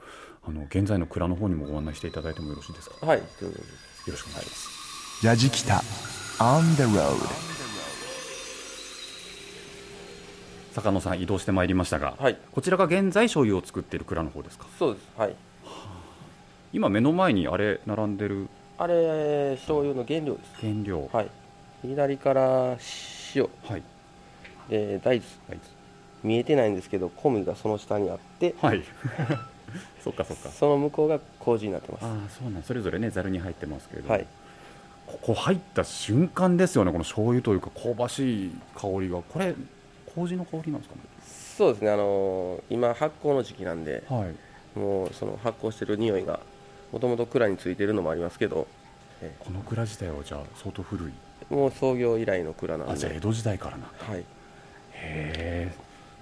[0.47, 2.95] あの現在の蔵の方にもご案内していただいてもよろしいですか？
[3.01, 5.81] よはいということでろしくお願いします、ヤジキタ
[6.39, 7.15] on the road.
[10.71, 12.37] 坂野さん移動してまいりましたが、はい。
[12.51, 14.65] こちらが現在醤油を作っている蔵の方ですか？
[14.79, 15.09] そうです。
[15.17, 15.35] はい。
[16.71, 18.47] 今目の前にあれ並んでる？
[18.77, 20.51] あれ醤油の原料です。
[20.61, 21.09] 原料。
[21.11, 21.29] はい。
[21.81, 22.77] 左から
[23.35, 23.49] 塩。
[23.65, 23.83] はい
[24.69, 25.59] で大豆はい、
[26.23, 28.83] 見えてないんですけど小麦がその下にあってはい、
[30.03, 30.49] そっかそっか。
[30.49, 32.05] その向こうが麹になってます。
[32.05, 34.07] ああそうなんそれぞれねざるに入ってますけれど。
[34.07, 34.27] も、はい。
[35.07, 39.21] ここ入った瞬間ですよねこの醤油というか香ばしい香りが。
[39.21, 39.55] これ
[40.15, 41.01] 麹の香りなんですかね？
[41.57, 41.89] そうですね。
[41.91, 44.79] あのー今発酵の時期なんではい。
[44.79, 46.39] もうその発酵してる匂いが
[46.91, 48.67] もともと蔵についてるのもありますけど
[49.39, 51.13] この蔵自体はじゃあ相当古い？
[51.49, 52.93] もう創業以来の蔵なんで。
[52.93, 53.87] あじゃあ江戸時代からなんだ。
[54.07, 54.23] はい
[55.01, 55.73] へえ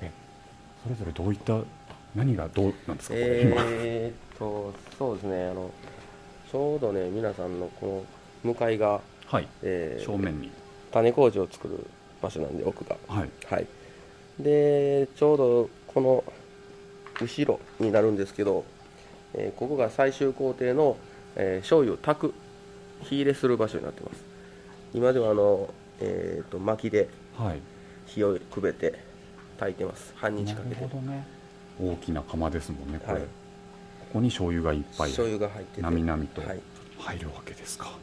[0.01, 0.11] え
[0.83, 1.59] それぞれどういった
[2.15, 5.49] 何がどうなんですかえーっとそうですね。
[5.49, 5.71] あの
[6.51, 8.05] ちょうどね皆さんのこ
[8.43, 9.47] の向かいが、はい。
[9.63, 10.49] えー正面に。
[10.91, 11.85] 種麹を作る
[12.21, 12.95] 場所なんで奥が。
[13.07, 13.29] はい。
[13.45, 13.67] はい。
[14.39, 16.23] でちょうどこの
[17.19, 18.63] 後ろになるんですけど、
[19.33, 20.97] えーここが最終工程の、
[21.35, 22.33] えー醤油を炊く
[23.03, 24.23] 火入れする場所になってます。
[24.93, 27.59] 今ではあの、えーっと薪ではい
[28.07, 28.99] 火をくべて
[29.59, 30.13] 炊いてます。
[30.15, 30.75] 半日かけて。
[30.75, 31.25] ほどね。
[31.79, 33.21] 大きな釜ですもんねこれ、はい。
[33.23, 33.27] こ
[34.13, 35.09] こに醤油がいっぱい。
[35.11, 35.81] 醤油が入ってて。
[35.81, 36.59] なみなみとはい。
[36.99, 37.95] 入るわけですか、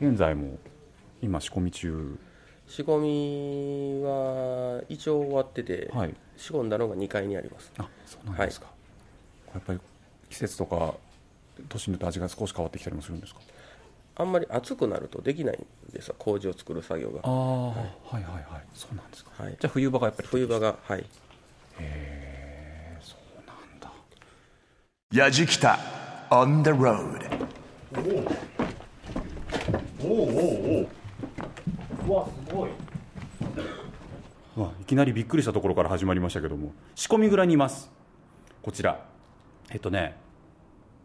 [0.00, 0.58] 現在も
[1.22, 2.18] 今仕込み中。
[2.68, 6.14] 仕込みは一応終わってて、はい。
[6.36, 7.72] 仕込んだのが2階にあります。
[7.78, 8.66] あそうなんですか、
[9.46, 9.80] これやっぱり
[10.28, 10.94] 季節とか
[11.70, 13.40] 年によって味が少し変わってきたりもするんですか？
[14.16, 16.14] あんまり暑くなるとできないんですよ。
[16.18, 17.20] 麹を作る作業が。
[17.22, 17.76] ああ、はい、
[18.14, 18.44] はいはい
[18.74, 19.56] そうなんですか、はい。
[19.58, 21.00] じゃあ冬場がやっぱり冬場がはい。
[21.00, 21.04] へ
[21.78, 23.92] えそうなんだ。
[25.12, 25.78] ヤジキタ
[26.30, 27.20] on the road
[34.56, 36.72] わいきなりびっくりしたところから始まりましたけども。
[36.94, 37.90] 仕込み蔵にいます。
[38.62, 39.04] こちら。
[39.70, 40.16] えっとね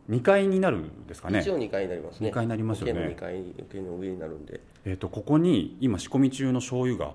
[0.09, 1.39] 2階になるんですかね。
[1.39, 2.27] 一応2階になりますね。
[2.27, 2.91] 二階になりますよね。
[2.93, 4.59] 桶の2階桶の上になるんで。
[4.85, 7.13] えっとここに今仕込み中の醤油が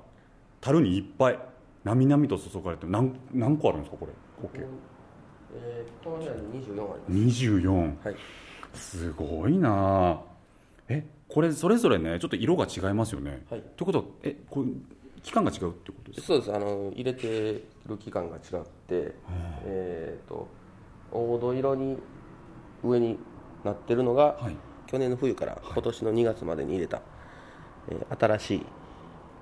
[0.61, 1.39] 樽にいっぱい
[1.85, 4.13] なみなみと注がれて何何個あるんですかこれ？
[4.43, 4.61] 合計
[5.55, 7.45] えーこの部屋に24あります。
[7.45, 8.17] 24はい。
[8.75, 10.11] すごいな。
[10.13, 10.21] あ
[10.89, 13.61] えこれそれぞれねちょっと色が違いますよね、はい。
[13.77, 14.69] ということはえこれ
[15.23, 16.27] 期間が違うってことですか？
[16.27, 16.53] そうです。
[16.55, 19.15] あの入れてる期間が違って
[19.65, 20.49] えっ、と
[21.13, 21.99] 黄土色に
[22.83, 23.19] 上に
[23.65, 24.57] なってるのが、はい。
[24.87, 27.01] 去年の冬から今年の2月までに入れた、
[27.89, 28.67] えー新しい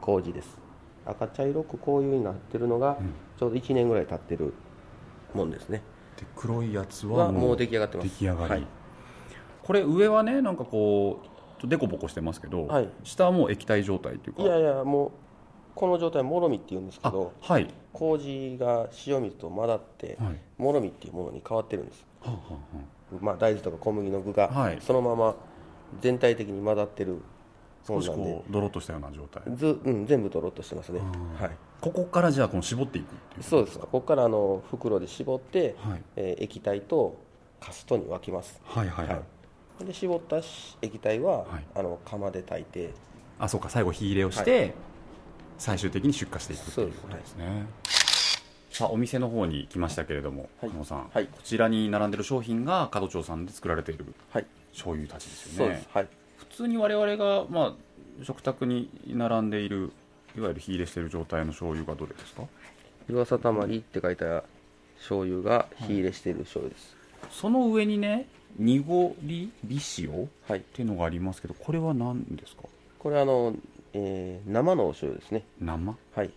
[0.00, 0.58] 麹です。
[1.06, 2.98] 赤茶色くこういうになってるのが、
[3.38, 4.52] ちょうど1年ぐらい経ってる
[5.34, 5.82] もんですね。
[6.16, 8.08] で黒いやつははもう出来上がってます。
[8.08, 8.66] 出来上がり、はい。
[9.62, 12.88] これ上はねなんかこうちょっとデコボコしてますけど、はい。
[13.04, 14.42] 下はもう液体状態っていうか。
[14.42, 15.10] いやいやもう
[15.74, 17.72] この状態もろみっていうんですけあどはい。
[17.92, 20.36] 麹が塩水と混ざって、はい。
[20.58, 22.58] もろみっていうものに変わってるんです、はあはあは
[23.20, 24.78] まあ、大豆とか小麦の具がはい。
[24.80, 25.34] そのまま
[26.00, 27.20] 全体的に混ざってる
[27.84, 29.42] あ少しこうドロッとしたような状態。
[29.56, 31.00] ず、うん、全部とろっとしてますね、
[31.38, 33.78] はい、ここからじゃあこの絞っていくっていうそうです。
[33.78, 36.02] ここからあの袋で絞って、はい。
[36.16, 37.16] えー液体と
[37.60, 38.60] カストに分けます。
[38.64, 39.22] はいはいはい、は
[39.80, 39.84] い。
[39.84, 41.64] で絞ったし液体は、はい。
[41.74, 42.92] あの釜で炊いて。
[43.38, 43.68] あそうか。
[43.70, 44.74] 最後火入れをして、
[45.58, 47.66] 最終的に出荷していくっていうことですね
[48.78, 50.70] さあお店の方に来ましたけれどもはい。
[50.70, 51.26] 加納さん、はい。
[51.26, 54.46] こちらに並んでる商品が門町さんで作られているはい。
[54.70, 55.56] 醤油たちですよね。
[55.58, 55.88] そうです。
[55.92, 56.08] はい。
[56.36, 59.90] 普通に我々が、まあ、食卓に並んでいる
[60.36, 62.44] いわゆる火入れしてる状態の醤油がどれですか？
[63.08, 64.44] 湯浅たまりって書いた
[64.98, 66.96] 醤油が火入れしている醤油です、
[67.30, 70.60] その上にね濁り美塩っはい。
[70.60, 72.62] ていうのがありますけどこれは何ですか？
[73.00, 73.54] これはあの、
[73.94, 75.44] えー生のお醤油ですね。
[75.58, 75.96] 生？
[76.14, 76.30] はい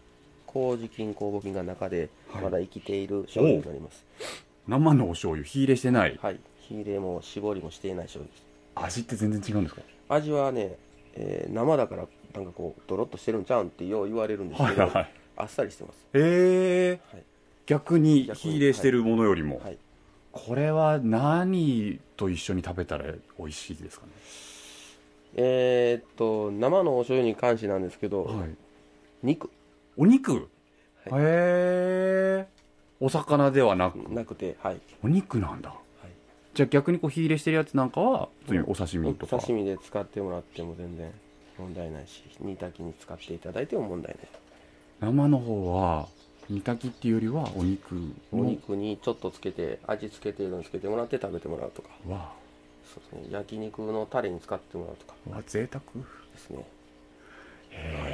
[0.54, 2.44] 麹菌酵母菌が中ではい。
[2.44, 4.06] まだ生きている醤油になります。
[4.68, 5.46] 生のお醤油。
[5.46, 6.20] 火入れしてない。
[6.22, 6.40] はい。
[6.60, 8.34] 火入れも絞りもしていない醤油。
[8.34, 9.82] です味って全然違うんですか？
[10.10, 10.78] 味はね、
[11.16, 15.98] えー生だからなんかこうドロッとしてるんちゃうんってよう言われるんですけど、はいはいあっさりしてます。
[16.14, 17.24] へえはい。
[17.66, 19.78] 逆に逆に火入れしてるものよりも、はい。
[20.32, 23.06] これは何と一緒に食べたら
[23.38, 24.12] 美味しいですかね？
[25.36, 28.50] えーっと生のお醤油に関してなんですけど、はい。
[29.24, 29.50] 肉
[29.98, 30.50] お肉、
[31.06, 32.48] へえ
[33.00, 33.96] お魚ではなく？
[34.10, 35.70] なくてはい、お肉なんだ。
[35.70, 35.80] はい。
[36.54, 39.36] じゃあ逆にこう火入れしてるやつなんかは普通にお刺身とか？
[39.36, 41.12] お刺身で使ってもらっても全然
[41.58, 44.28] 問題ないし煮炊きに使っていただいても問題ない。
[45.02, 46.08] 生の方は
[46.50, 51.90] 煮炊きっていうよりはお肉のお肉にちょっとつけて味付け程度につけてもらって食べてもらうとか。
[52.08, 52.34] わ
[52.94, 53.34] そうですね。
[53.34, 55.14] 焼肉のタレに使ってもらうとか。
[55.30, 55.84] わ贅沢。
[56.34, 56.66] ですね。
[57.72, 58.11] へえ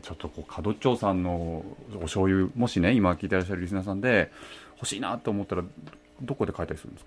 [0.00, 4.30] ちょっとこう門町さんのお醤油もしね今聞いてらっしゃるリスナーさんで
[4.76, 5.64] 欲しいなと思ったら
[6.22, 7.06] どこで買えたりするんです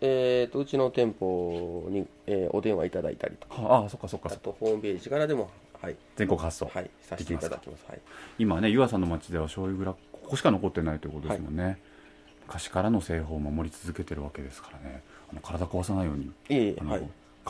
[0.00, 3.56] えー、とうちの店舗に、えーお電話いただいたりとか。
[3.56, 5.50] かああそっかそっかあとホームページからでも
[5.80, 7.84] はい、全国発送、はい、させていただきます。
[7.88, 8.00] はい。
[8.38, 11.78] 今ね湯浅の町では醤油蔵ここしか残ってないということですもんね、
[12.46, 15.02] 昔からの製法を守り続けてるわけですからね。
[15.30, 16.88] あの体壊さないようにいえいえ頑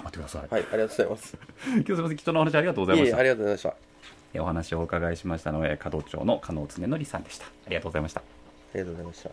[0.04, 1.38] 張ってください、はいありがとうございます。
[1.72, 2.16] 今日すみません。
[2.18, 3.16] 貴重なお話ありがとうございました。
[3.16, 3.87] いえいえありがとうございました
[4.36, 7.46] お話をお伺いしましたのはえ門町の加納恒則さんでした。
[7.46, 8.22] ありがとうございました。
[8.74, 9.30] りがとうございました。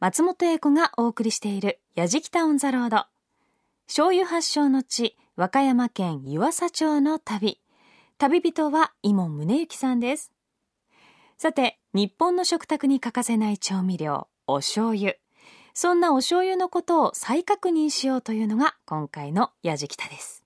[0.00, 3.06] 松本英子がお送りしている「やじきたオン・ザ・ロード」
[3.86, 7.60] 醤油発祥の地和歌山県湯浅町の旅。
[8.18, 10.32] 旅人は伊門宗行さんです。
[11.38, 15.14] さて日本の食卓に欠かせない調味料お醤油。
[15.78, 20.45] そんなお醤油のことを再確認しようというのが今回のやじきたです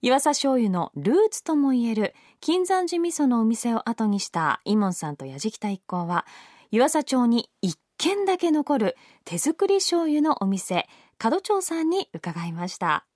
[0.00, 6.24] 湯浅醤油のルーツともいえる金山寺味噌のお店を後にした伊門さんとやじきた一行は
[6.70, 10.86] 湯浅町に一軒だけ残る手作り醤油のお店
[11.20, 13.06] 門町さんに伺いました。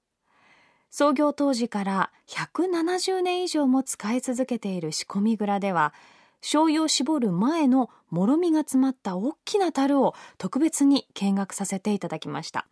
[0.90, 5.94] 創業当時から170年以上も使い続けている仕込み蔵では
[6.42, 12.66] 醤油を絞る前のもろみが詰まった大きな樽を特別に見学させていただきました。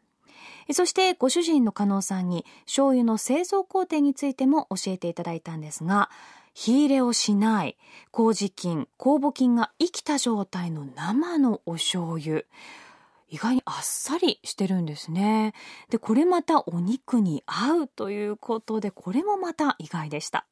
[0.72, 6.10] そしてご主人の加納さんに醤油の製造工程についても教えていただいたんですが
[6.54, 7.76] 火入れをしない
[8.10, 12.42] 麹菌酵母菌が生きた状態の生のお醤油
[13.30, 15.54] 意外にあっさりしてるんですね。
[15.88, 20.46] でこれまたお肉に合うということでこれもまた意外でした。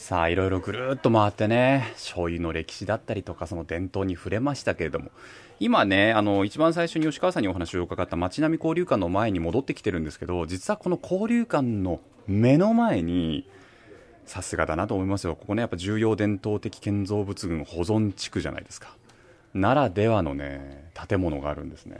[0.00, 5.10] さあいろいろぐるっと回ってね醤油の歴史だったりとかその伝統に触れましたけれども。
[5.60, 13.46] 今ねあの一番最初に吉川さんにお話を伺った町並み交流館の前に戻ってきてるんですけど実はこの交流館の目の前に
[14.24, 15.36] さすがだなと思いますよ。
[15.36, 18.96] ここねやっぱ重要伝統的建造物群保存地区じゃないですか。
[19.52, 21.98] ならではのね建物があるんですね。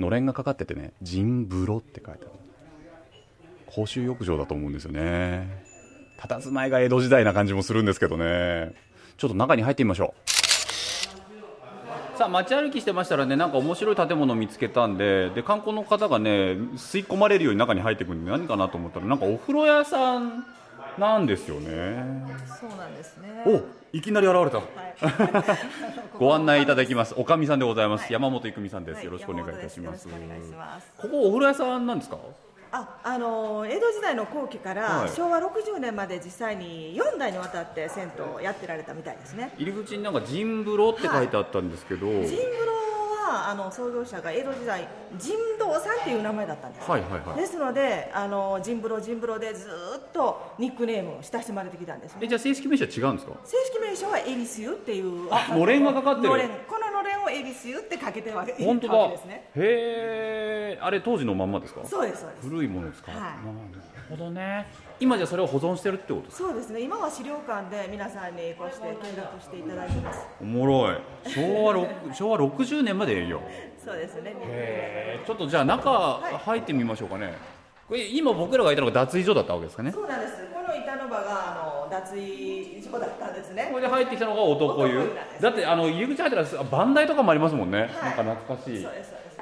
[0.00, 2.30] のれんがかかっててね陣風呂って書いてある。
[3.66, 5.69] 公衆浴場だと思うんですよね。
[6.20, 8.72] 佇まいが江戸時代な感じもするんですけどね。
[9.16, 10.30] ちょっと中に入ってみましょう。
[12.18, 16.30] さあ街歩きしてましたらねなんか面白い建物を見つけたんでで観光の方がね
[16.76, 20.44] 吸い込まれるように中に入ってくるんで何かなと思ったらなんかお風呂屋さん
[20.98, 22.04] なんですよね。
[22.60, 23.42] そうなんですね。
[23.46, 23.62] お
[23.96, 24.60] いきなり現れた。
[26.18, 27.14] ご案内いただきます。
[27.16, 29.04] おかみさんでございます、山本郁美さんです、はい。
[29.06, 30.06] よろしくお願いいたします。
[30.08, 30.92] よろしくお願いします。
[30.98, 32.18] ここお風呂屋さんなんですか？
[32.72, 39.52] あ、あの江戸時代の後期から、はい昭和60年まで実際に4代にわたって銭湯をやってられたみたいですね。
[39.58, 42.80] 入り口になんか陣風呂って書いてあったんですけど、はい、神風呂
[43.20, 46.90] はあの創業者が江戸時代神道さんっていう名前だったんです。
[46.90, 47.40] はいはいはい。
[47.40, 52.20] ですので、あの神風呂神風呂でずーっとニックネームを親しまれてきたんですね。
[52.22, 53.32] えじゃあ正式名称は違うんですか？
[53.44, 55.28] 正式名称はエリス湯っていう。
[55.30, 56.28] あのれんがかかってる。
[56.68, 59.08] こののれんをエリス湯ってかけてるわけ本当だ。
[59.08, 59.48] ですね。
[59.54, 61.80] へえあれ当時のまんまですか？
[61.84, 62.48] そうですそうです。
[62.48, 63.20] 古いものですか、はい。
[63.20, 63.36] なる
[64.08, 64.66] ほどね
[65.00, 66.48] 今じゃあそれを保存してるってことですか？
[66.48, 66.80] そうですね。
[66.82, 70.20] 今は資料館で皆さんにこうして見学していただいてます。
[70.40, 70.96] おもろい。
[71.26, 73.40] 昭和6昭和60年まで営業。
[73.82, 74.34] そうですね。
[74.36, 75.24] へえ。
[75.26, 77.32] ちょっとじゃあ中入ってみましょうかね。
[77.88, 79.90] これ今僕らがいたのが脱衣所だったわけですかね。
[79.90, 80.34] そうなんです。
[80.52, 83.68] この板の場があの脱衣所だったんですね。
[83.72, 83.76] こ。
[83.76, 84.98] れで入ってきたのが男湯。
[84.98, 87.88] 男湯なんですだってあの入り口入ったらあバンダイとかもありますもんね、はい。
[87.88, 88.76] なんか懐かしい。
[88.76, 89.38] へそうですそうです。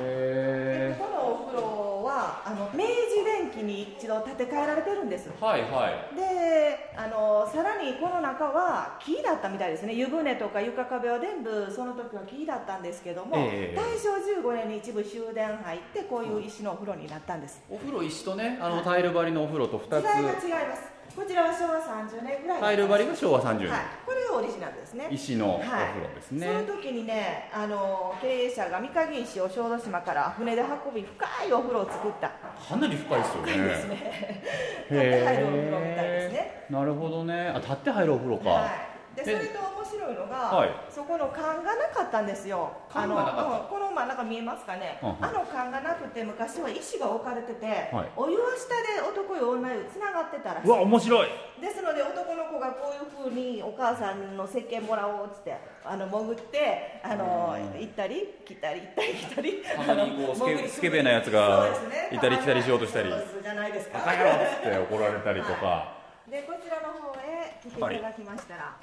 [0.00, 5.30] えこのお風呂はあの明治電機にに一度建て替えられてるんです。
[5.40, 6.16] はいはい。
[6.16, 9.94] であのさらにこの中は木だったみたいですね。
[9.94, 25.08] 湯船とか床壁は全部その時は木だったんですけども、ええ大正15年に一部終電入ってこういう石のお風呂になったんです、お風呂石とねあのタイル張りのお風呂と2違いが違いつますこちらは昭和30年ぐらいタイル張りが昭和30年、はい、これがオリジナルですね。
[25.10, 32.28] 石のお風はい呂ですね、その時にねあの経営者が三影石を小豆島から船で運び深いお風呂を作った。
[32.28, 33.52] かなり深いですよね。
[33.52, 34.42] 深いですね。
[34.90, 36.66] 立って入るお風呂みたいですね。
[36.70, 37.52] なるほどね。
[37.54, 38.70] あ立って入るお風呂か、はい、
[39.18, 39.38] でそえ。
[39.38, 40.70] れと面白いのが、はい。
[40.88, 42.70] そこの缶がなかったんですよ。
[42.94, 43.24] あのうん
[43.68, 45.16] この真ん中見えますかね、うんうん。
[45.24, 48.08] あの缶がなくて昔は石が置かれてて、はい。
[48.16, 48.68] お湯は下
[49.02, 51.28] で男湯女湯つながってたらしうわ面白い。
[51.58, 62.08] いですので男の子がこういうふうにお母さんの石鹸もらおうっつってあの潜ってあの行ったり来たり行ったり来たりたまにこうスケベなやつがそうですね。
[62.12, 63.10] いたり来たりしようとしたり。
[63.42, 63.98] じゃないですか。
[63.98, 65.96] バカ野郎って怒られたりとか、
[66.30, 68.76] でこちらの方へ来ていただきましたら、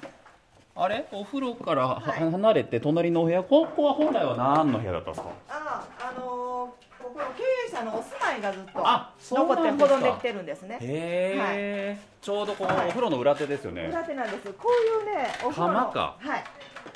[0.76, 1.06] あれ？
[1.12, 2.30] お風呂からははい。
[2.30, 3.42] 離れて隣のお部屋？
[3.42, 5.30] ここは本来は何の部屋だったんですか？
[5.48, 10.78] ああ、あのーここの経営者のお住まいがずっとあそう残ってなんですか保存できてるんですね。
[10.80, 12.86] へえ、ちょうどこのはい。
[12.88, 14.52] お風呂の裏手ですよね、裏手なんです。
[14.54, 14.68] こ
[15.04, 16.16] ういうね、お風呂の釜か。
[16.18, 16.44] はい。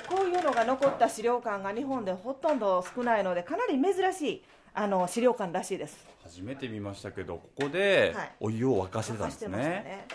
[0.09, 6.07] こういうのが残った資料館が日本でほとんど少ないので、かなり珍しいあの資料館らしいです。
[6.23, 8.33] 初めて見ましたけどここではい。
[8.41, 10.07] お湯を沸かしてたんですね,、ましたね。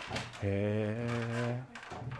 [0.43, 1.59] へ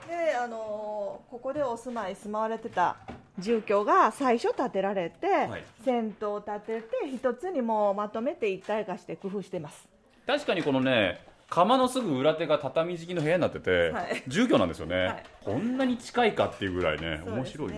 [0.08, 2.98] で、あのーここでお住まい住まわれてた
[3.40, 5.64] 住居が最初建てられて、はい。
[5.84, 9.88] 銭湯を建てて一つにもうまとめて一体化して工夫してます。
[10.28, 11.20] え確かにこのね
[11.50, 14.24] 釜のすぐ裏手が畳敷きの部屋になってて、はい。
[14.28, 15.24] 住居なんですよね、はい。
[15.44, 17.22] こんなに近いかっていうぐらいね。
[17.26, 17.78] 面白いな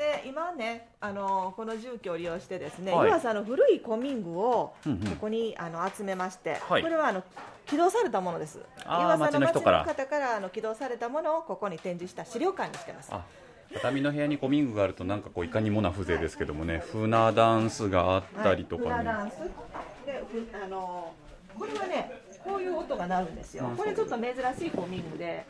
[0.00, 3.08] で今ね、あのこの住居を利用してですね、はい。
[3.10, 4.98] 湯浅の古い古民具をうんうん。
[5.00, 6.82] ここにあの集めまして、はい。
[6.82, 7.22] これはあの
[7.66, 8.60] 寄贈されたものです。
[8.78, 10.36] 湯浅の町の方から。
[10.36, 13.10] あの寄贈されたものをここに展示した資料館にしてます。
[13.12, 13.22] あ
[13.74, 19.34] 畳の部屋に古民具があるとなんかこういかにもな風情ですけどもね船ダンスがあったりとかね、はい、フラダンス。
[20.06, 21.12] でふあの
[21.58, 23.68] これはねこういう音が鳴るんですよ。
[23.70, 25.44] あこれちょっと珍しい古民具で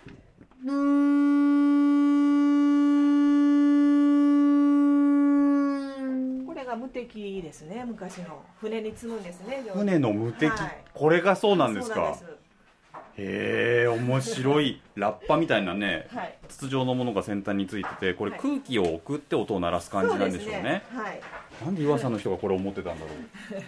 [6.47, 8.43] これが無敵ですね昔の。
[8.61, 10.85] 船に積むんですね船の無敵、はい。
[10.95, 12.17] これがそうなんですか？
[13.19, 14.81] へえ面白い。
[14.95, 16.39] ラッパみたいなねはい。
[16.49, 18.41] 筒状のものが先端についててこれはい。
[18.41, 20.63] 空気を送って音を鳴らす感じなんでしょうね。
[20.63, 20.83] ね。
[20.95, 21.21] はい。
[21.65, 23.11] なんで岩佐の人がこれを持ってたんだろ
[23.59, 23.63] う？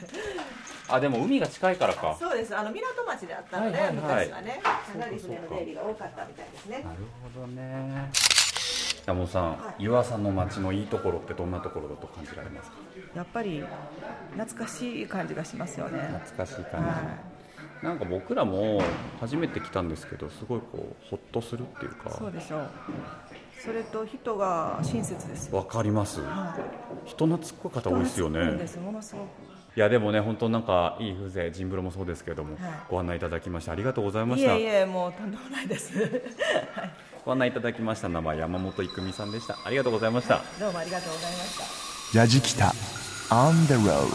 [0.88, 2.16] あでも海が近いからか。
[2.18, 2.56] そうです。
[2.56, 4.26] あの港町であったので、はいはいはい。
[4.26, 6.76] 昔はねかなり船の出入りが多かったみたいですね。
[6.84, 6.96] なる
[7.34, 8.10] ほどね
[9.06, 9.82] 山本さん、はい。
[9.82, 12.76] 岩佐の町のいいところってどんなところだと感じられますか？
[13.14, 13.62] やっぱり
[14.36, 16.00] 懐かしい感じがしますよね。
[16.20, 17.32] 懐かしい感じ、は
[17.82, 18.80] なんか僕らも
[19.20, 22.10] 初めて来たんですけどすごいこうホッとするっていうか。
[22.10, 22.70] そうでしょう。
[23.60, 25.48] それと人が親切です。
[25.48, 26.20] よわかります。
[26.20, 26.56] は
[27.04, 27.08] い。
[27.08, 28.38] 人懐っこい方多いですよね。
[28.84, 29.26] ものすごく。
[29.74, 32.72] いやでもね本当なんかいい風情ジンブロもそうですけども、はい。
[32.88, 34.56] ご案内いただきましてありがとうございました。
[34.56, 35.92] いえいえもうとんでもないです
[37.24, 39.56] ご案内いただきました名前山本郁美さんでした。
[39.64, 42.18] ありがとうございました、どうもありがとうございました。
[42.18, 42.72] やじきた
[43.30, 44.08] On the road.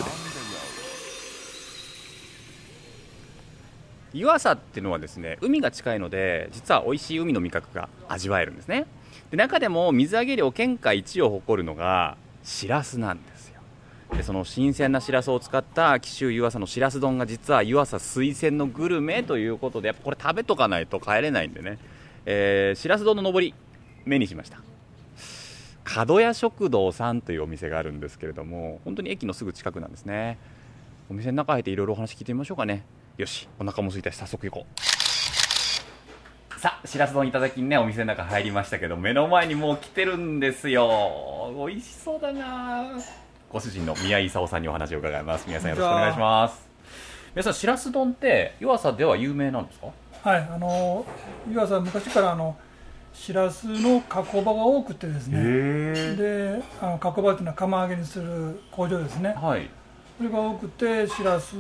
[4.14, 8.86] 湯浅っていうのはですね海が近いので実は美味しい海の味覚が味わえるんですね。
[9.32, 13.62] で中でも水揚げ量県下一を誇るのがしらすなんですよ。
[14.18, 21.78] でその新鮮なしらすを使った紀州湯浅のしらす丼が実は湯浅推薦のグルメということでやっぱこれ食べとかないと帰れないんでね、
[22.30, 23.54] えーしらす丼の上り
[24.04, 24.60] 目にしました。
[25.86, 30.38] 角屋食堂さんというお店があるんですけれども本当に駅のすぐ近くなんですね。
[31.10, 32.84] お店の中入っていろいろお話聞いてみましょうかね。
[33.16, 36.60] よしお腹も空いたし早速行こう。
[36.60, 41.54] さあしらす丼いただきにねお店の中入りましたけど目の前にもう来てるんですよ。
[41.66, 42.90] 美味しそうだな。
[43.50, 45.48] ご主人の宮井勲さんにお話を伺います。
[45.48, 46.68] 宮さんよろしくお願いします。
[47.36, 49.88] 宮井さんしらす丼って湯浅では有名なんですか？
[50.28, 51.06] はい、あの
[51.50, 52.58] 湯浅は昔からあの
[53.14, 55.42] しらすの加工場が多くてですね。
[56.18, 59.34] であの加工場っていうのは釜揚げにする工場ですね。
[59.42, 59.70] はい。
[60.18, 61.56] それが多くてしらす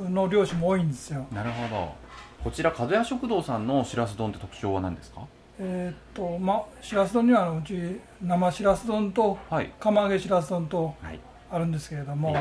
[0.00, 1.24] の漁師も多いんですよ。
[1.30, 1.94] なるほど。
[2.42, 5.20] こちら角屋食堂さんのしらす丼って特徴は何ですか？
[5.60, 9.70] えーっとまあしらす丼にはあのうち生しらす丼とはい。
[9.78, 11.20] 釜揚げしらす丼とはい。
[11.52, 12.34] あるんですけれども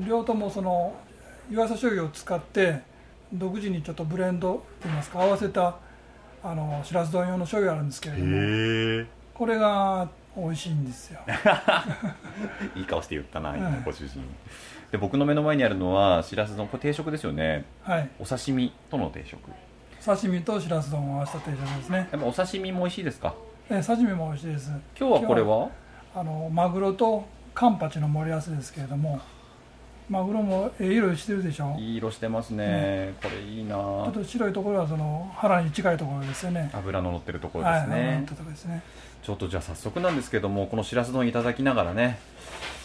[0.00, 0.92] 両ともその
[1.48, 2.92] 湯浅醤油を使って
[3.34, 5.76] 独自にちょっとブレンドといいますか合わせた
[6.42, 11.20] あのしらす丼用の醤油あるんですけれどもこれが美味しいんですよ。
[12.74, 13.82] いい顔して言ったな今はい。
[13.84, 14.20] ご主人。
[14.90, 16.66] で僕の目の前にあるのはしらす丼。
[16.68, 17.64] これ定食ですよね。
[17.82, 18.10] はい。
[18.18, 19.38] お刺身との定食。
[20.04, 22.08] 刺身としらす丼を合わせた定食ですね。
[22.12, 23.34] やっぱお刺身も美味しいですか？
[23.70, 24.70] え刺身も美味しいです。
[24.98, 25.70] 今日はこれは
[26.14, 27.24] あのマグロと
[27.54, 29.20] カンパチの盛り合わせですけれども
[30.08, 31.74] マグロもええ色してるでしょ？
[31.78, 33.74] いい色してますね、これいいな。
[33.74, 36.70] ちょっと白いところはその腹に近いところですよね。
[36.74, 38.82] 油の乗ってるところですはいね、乗ったところですね。
[39.22, 42.18] ちょっとじゃあ早速なんですけどもこのしらす丼いただきながらね。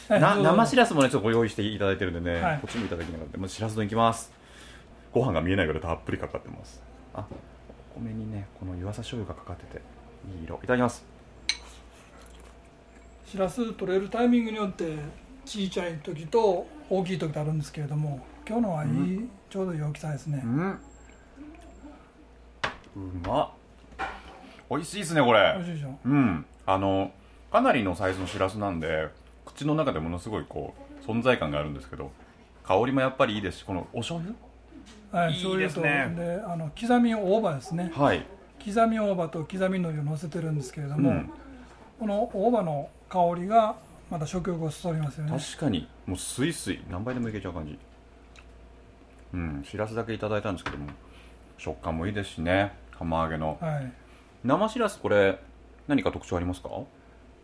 [0.08, 2.60] な生しらすもねちょっとご用意していただいてるんでね、はい。
[2.60, 3.40] こっちもいただきながら。
[3.40, 4.32] まずしらす丼いきます。
[5.12, 6.82] ご飯が見えないぐらいたっぷりかかってます。
[7.14, 7.26] あ
[7.96, 9.82] お米にねこの湯浅醤油がかかってて
[10.38, 10.56] いい色。
[10.56, 11.04] いただきます。
[13.26, 14.96] しらす取れるタイミングによって
[15.50, 20.70] 小さい時と大きい時とあるんですけれども今日のはいい、ちょうどいい大きさですね、うん。
[20.70, 20.78] う
[23.28, 23.50] まっ。
[24.70, 25.56] 美味しいですねこれ。
[25.58, 25.98] 美味しいでしょ？
[26.06, 26.46] うん。
[26.68, 27.12] あの
[27.52, 29.08] かなりのサイズのしらすなんで
[29.44, 32.12] 口の中でものすごいこう存在感があるんですけど
[32.64, 34.36] 香りもやっぱりいいですしこのお醤油？
[35.12, 36.14] はい、いいですね。
[36.16, 37.92] であの刻み大葉ですね。
[37.96, 38.24] はい。
[38.64, 41.32] 刻み大葉と刻み海苔を乗せてるんですけれども、うん。
[42.00, 43.76] この大葉の香りが
[44.10, 45.32] また食欲をそそりますよね。
[45.38, 45.88] 確かに。
[46.06, 47.78] もうスイスイ何倍でもいけちゃう感じ。
[49.34, 50.88] うんしらすだけいただいたんですけども
[51.58, 52.74] 食感もいいですしね。
[52.98, 53.58] 釜揚げの。
[53.62, 53.92] はい。
[54.44, 55.40] 生しらすこれ
[55.88, 56.70] 何か特徴ありますか？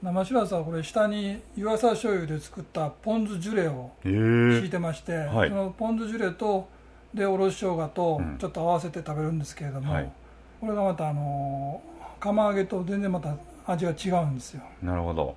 [0.01, 5.49] 生しらすはこれ下に湯浅醤油で作ったポン酢ジュレをへ敷いてまして、はい。
[5.49, 6.67] そのポン酢ジュレと
[7.13, 8.37] でおろし生姜とうん。
[8.37, 10.11] ちょっと合わせて食べるんですけれども、はい。
[10.59, 11.81] これがまたあの
[12.19, 13.35] 釜揚げと全然また
[13.67, 14.63] 味が違うんですよ。
[14.81, 15.35] なるほど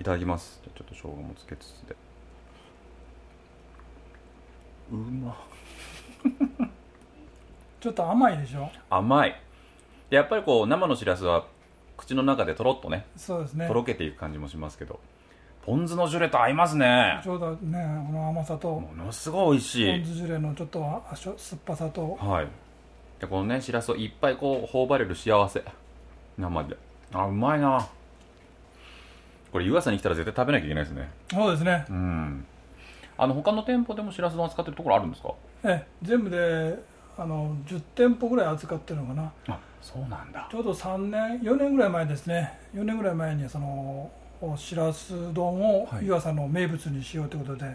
[0.00, 0.60] いただきます。
[0.64, 1.96] ちょっと生姜もつけつつで。
[4.92, 5.36] うま。
[7.80, 8.68] ちょっと甘いでしょ？
[8.90, 9.40] 甘い。
[10.10, 11.46] でやっぱりこう生のしらすは
[11.96, 13.66] 口の中でとろっとねそうですね。
[13.68, 15.00] とろけていく感じもしますけど。
[15.64, 17.20] ポン酢のジュレと合いますね。
[17.24, 20.00] ちょうどねこの甘さとものすごい美味しい。
[20.00, 22.14] ポン酢ジュレのちょっとあしょ酸っぱさと。
[22.16, 22.48] はい。
[23.18, 25.64] でこのねしらすをいっぱいこう頬張れる幸せ。
[26.38, 26.76] 生で。
[27.12, 27.88] あうまいな
[29.52, 31.08] これ湯浅に来たら絶対食べなきゃいけないですね。
[31.30, 31.84] そうですね。
[31.88, 32.44] うん。
[33.18, 35.30] あの他の店舗でもしらす丼扱ってるところあるんですか？
[35.64, 36.78] ええ全部で
[37.16, 39.32] あの10店舗ぐらい扱ってるのかな。
[39.48, 40.48] あそうなんだ。
[40.50, 42.58] ちょうど3年4年ぐらい前ですね。
[42.74, 46.06] 4年ぐらい前にそのおしらす丼をはい。
[46.06, 47.74] 湯浅の名物にしようということで、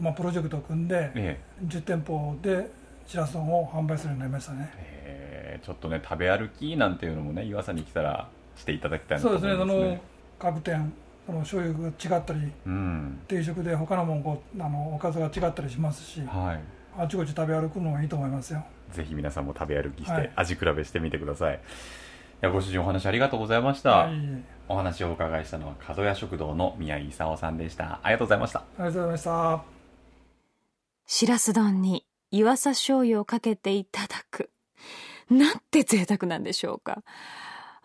[0.00, 2.68] まあ、プロジェクトを組んでえ10店舗で
[3.06, 4.70] しらす丼を販売するようになりましたね。
[4.76, 10.00] ええーちょっとね食べ歩きなんていうのもね湯浅に来たらしていただきたいなとそうです思いますねねその
[10.38, 10.92] 各店
[11.26, 13.20] その醤油が違ったりうん。
[13.26, 16.60] 定食で他のもんこうあのおかずが違ったりしますしはい。
[16.98, 18.64] あちこち食べ歩くのもいいと思いますよ。
[18.92, 20.22] ぜひ皆さんも食べ歩きしはい。
[20.22, 21.58] て味比べしてみてください、い、
[22.40, 24.14] やご主人お話ありがとうございました、はい。
[24.68, 28.00] お話をお伺いしたのは角屋食堂の宮井勲さんでした。
[28.02, 28.60] ありがとうございました。
[28.60, 29.64] ありがとうございました。
[31.06, 34.50] しらす丼に湯浅醤油をかけていただく。
[35.28, 37.02] なんて贅沢なんでしょうか。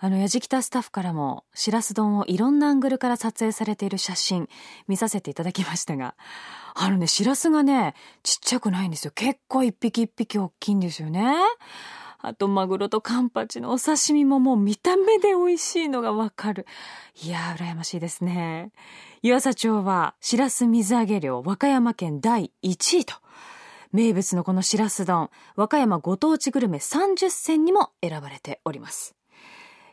[0.04, 4.49] あの、やじきたスタッフからも、しらす丼をいろんなアングルから撮影されている写真、
[4.88, 6.16] 見させていただきましたが、
[6.74, 7.93] あのね、しらすがね、
[8.24, 9.12] ちっちゃくないんですよ。
[9.14, 11.36] 結構一匹一匹大きいんですよね。
[12.18, 16.66] あと、マグロとカンパチのお刺身ももう見た目で美味しいのがわかる。
[17.22, 18.72] いやー、羨ましいですね。
[19.22, 23.14] 湯浅町は、しらす水揚げ量、和歌山県第1位と、
[23.91, 29.21] 名物のこのしらす丼、和歌山ご当地グルメ30選にも選ばれております。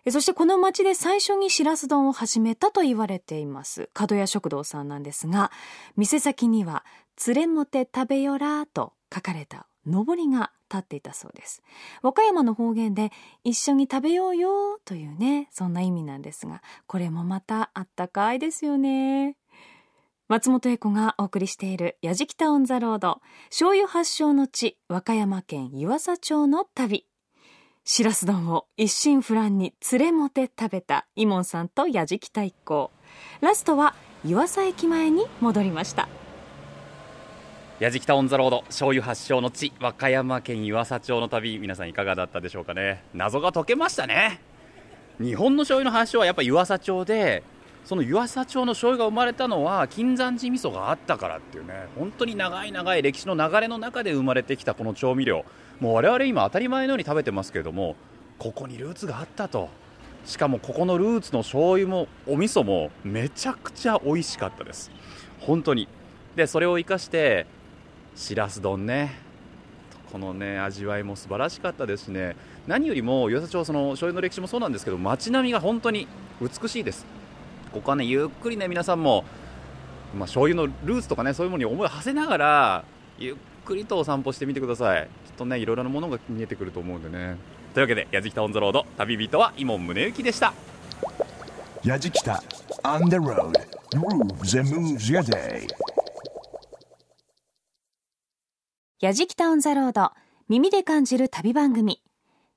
[0.08, 5.52] えそしてこの町で最初にしらす丼を始めたと言われています、角屋食堂さんなんですが、
[5.96, 6.82] 店先には、
[7.26, 11.62] 連れもて食べよらと書かれたのぼりが立っていたそうです。
[12.00, 13.10] 和歌山の方言で、
[13.44, 19.36] 一緒に食べようよというね、そんな意味なんですが、これもまたあったかいですよね。
[20.28, 27.06] 松本英子がお送りしている「やじきたオン・ザ・ロード」醤油発祥の地和歌山県湯浅町の旅
[27.90, 32.90] しらす丼を一心不乱に連れもて食べた伊門さんとやじきた一行
[33.40, 33.94] ラストは
[34.26, 36.06] 湯浅駅前に戻りました。
[37.80, 43.02] やじきたオンザロード醤油発祥の地和歌山県湯浅町の旅皆さんいかがだったでしょうかね。
[43.14, 44.42] 謎が解けましたね。
[45.18, 47.42] 日本の醤油の発祥はやっぱ湯浅町で
[47.86, 51.86] その湯浅町の醤油が生まれたのは金山寺味噌があったからっていうね。
[51.98, 55.46] 本当に長い長い歴史の流れの中で生まれてきたこの調味料。
[55.80, 57.96] もう我々今当たり前のように食べてますけども
[58.38, 59.68] ここにルーツがあったと。
[60.24, 64.90] しかもここのルーツの醤油もお味噌もめちゃくちゃ美味しかったです。
[65.40, 65.88] 本当に。
[66.36, 67.46] でそれを生かして
[68.14, 69.16] しらす丼ね。
[70.12, 72.36] このね味わいも素晴らしかったですしね。
[72.66, 76.06] 何よりも湯浅町その醤油の歴史もそうなんですけど街並みが本当に
[76.40, 77.06] 美しいです。
[77.72, 79.24] ここはねゆっくりね皆さんも、
[80.14, 82.84] まあ、醤油のルーツとかねそういうものに思いを馳せながら
[83.18, 83.36] ゆっ
[83.68, 85.08] くりとお散歩してみてください。
[85.26, 87.36] きっとねいろいろなものが見えてくると思うんでね。
[87.74, 90.54] というわけで「やじきたオン・ザ・ロード」旅人は伊門宗行でした。
[91.84, 92.42] やじきた
[92.82, 93.52] On the road.
[93.92, 95.66] Grooves and moves your day.
[99.00, 100.12] やじきたオンザロード
[100.48, 102.02] 耳で感じる旅番組。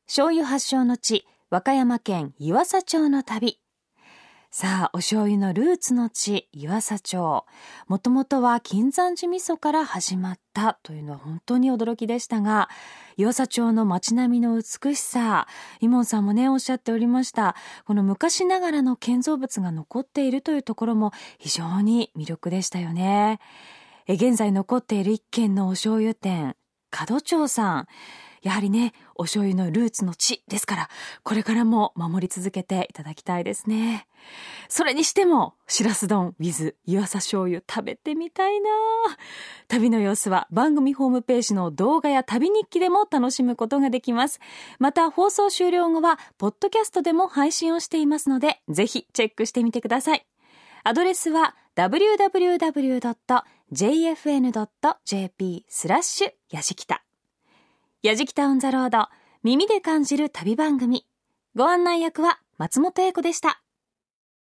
[0.07, 3.59] 醤油発祥の地和歌山県湯浅町の旅
[4.53, 7.45] さあ、お醤油のルーツの地、湯浅町。
[7.87, 12.67] もともとは金山寺味噌から始まったというのは本当に驚きでしたが、
[13.15, 15.47] 湯浅町の街並みの美しさ、
[15.79, 17.55] イモンさんもね、おっしゃっておりました。
[17.85, 23.39] この昔ながらの建造物が残っているというところも非常に魅力でしたよね。
[24.09, 26.57] 現在残っている一軒のお醤油店、
[26.89, 27.87] 角町さん。
[28.41, 30.89] やはりね、お醤油のルーツの地ですから、
[31.23, 34.07] これからも守り続けていただきたいですね。
[34.67, 38.69] それにしても、しらす丼 with 湯浅醤油食べてみたいな
[39.67, 44.39] 旅の様子は番組ホームページの動画や旅日記でも楽しむことができます。
[44.79, 50.25] また放送終了後は、ポッドキャストでも配信をしていますので、ぜひチェックしてみてください。
[50.83, 52.45] アドレスは www.jfn.jp
[55.67, 57.03] スラッシュやじきた。
[58.03, 59.09] やじきたオンザロード、
[59.43, 61.05] 耳で感じる旅番組。
[61.55, 63.61] ご案内役は松本英子でした。